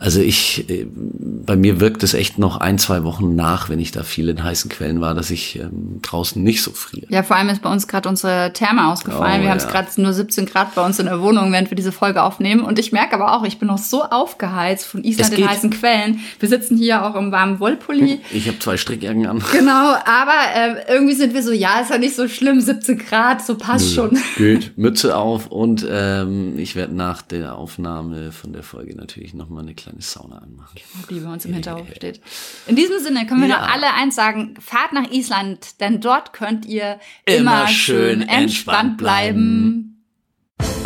also 0.00 0.22
ich, 0.22 0.70
äh, 0.70 0.86
bei 0.90 1.56
mir 1.56 1.78
wirkt 1.78 2.02
es 2.02 2.14
echt 2.14 2.38
noch 2.38 2.56
ein, 2.56 2.78
zwei 2.78 3.04
Wochen 3.04 3.34
nach, 3.34 3.68
wenn 3.68 3.78
ich 3.78 3.92
da 3.92 4.02
viel 4.02 4.30
in 4.30 4.42
heißen 4.42 4.70
Quellen 4.70 5.02
war, 5.02 5.14
dass 5.14 5.30
ich 5.30 5.56
ähm, 5.56 6.00
draußen 6.00 6.42
nicht 6.42 6.62
so 6.62 6.70
friere. 6.70 7.04
Ja, 7.10 7.22
vor 7.22 7.36
allem 7.36 7.50
ist 7.50 7.60
bei 7.60 7.70
uns 7.70 7.86
gerade 7.86 8.08
unsere 8.08 8.50
Therme 8.54 8.88
ausgefallen. 8.88 9.40
Oh, 9.40 9.42
wir 9.42 9.50
haben 9.50 9.58
es 9.58 9.64
ja. 9.64 9.70
gerade 9.70 10.00
nur 10.00 10.14
17 10.14 10.46
Grad 10.46 10.74
bei 10.74 10.86
uns 10.86 10.98
in 10.98 11.04
der 11.04 11.20
Wohnung, 11.20 11.52
während 11.52 11.70
wir 11.70 11.76
diese 11.76 11.92
Folge 11.92 12.22
aufnehmen. 12.22 12.62
Und 12.62 12.78
ich 12.78 12.92
merke 12.92 13.14
aber 13.14 13.36
auch, 13.36 13.44
ich 13.44 13.58
bin 13.58 13.68
noch 13.68 13.76
so 13.76 14.02
aufgeheizt 14.02 14.86
von 14.86 15.04
Island 15.04 15.38
in 15.38 15.46
heißen 15.46 15.68
Quellen. 15.68 16.20
Wir 16.38 16.48
sitzen 16.48 16.78
hier 16.78 17.04
auch 17.04 17.14
im 17.14 17.30
warmen 17.30 17.60
Wollpulli. 17.60 18.20
Ich 18.32 18.46
habe 18.46 18.58
zwei 18.58 18.76
Strickjacken 18.76 19.26
an. 19.26 19.42
Genau, 19.52 19.94
aber 20.04 20.32
äh, 20.54 20.94
irgendwie 20.94 21.14
sind 21.14 21.34
wir 21.34 21.42
so, 21.42 21.52
ja, 21.52 21.80
ist 21.80 21.90
ja 21.90 21.98
nicht 21.98 22.14
so 22.14 22.26
schlimm, 22.26 22.60
17 22.60 22.96
Grad, 22.96 23.44
so 23.44 23.56
passt 23.56 23.92
schon. 23.92 24.10
Gut, 24.36 24.72
Mütze 24.76 25.16
auf 25.16 25.48
und 25.48 25.86
ähm, 25.90 26.58
ich 26.58 26.76
werde 26.76 26.94
nach 26.94 27.22
der 27.22 27.56
Aufnahme 27.56 28.32
von 28.32 28.52
der 28.52 28.62
Folge 28.62 28.96
natürlich 28.96 29.34
nochmal 29.34 29.64
eine 29.64 29.74
kleine 29.74 29.89
Sauna 29.98 30.38
anmachen. 30.38 30.78
die 31.10 31.20
bei 31.20 31.32
uns 31.32 31.44
im 31.44 31.52
Hinterhof 31.54 31.88
steht. 31.96 32.20
In 32.66 32.76
diesem 32.76 32.98
Sinne 33.00 33.26
können 33.26 33.42
wir 33.42 33.48
Ja. 33.48 33.58
nur 33.58 33.68
alle 33.72 33.92
eins 33.94 34.14
sagen, 34.14 34.54
fahrt 34.60 34.92
nach 34.92 35.10
Island, 35.10 35.80
denn 35.80 36.00
dort 36.00 36.32
könnt 36.32 36.64
ihr 36.66 37.00
immer, 37.24 37.40
Immer 37.62 37.68
schön 37.68 38.20
entspannt 38.22 38.40
entspannt 38.42 38.96
bleiben. 38.98 39.89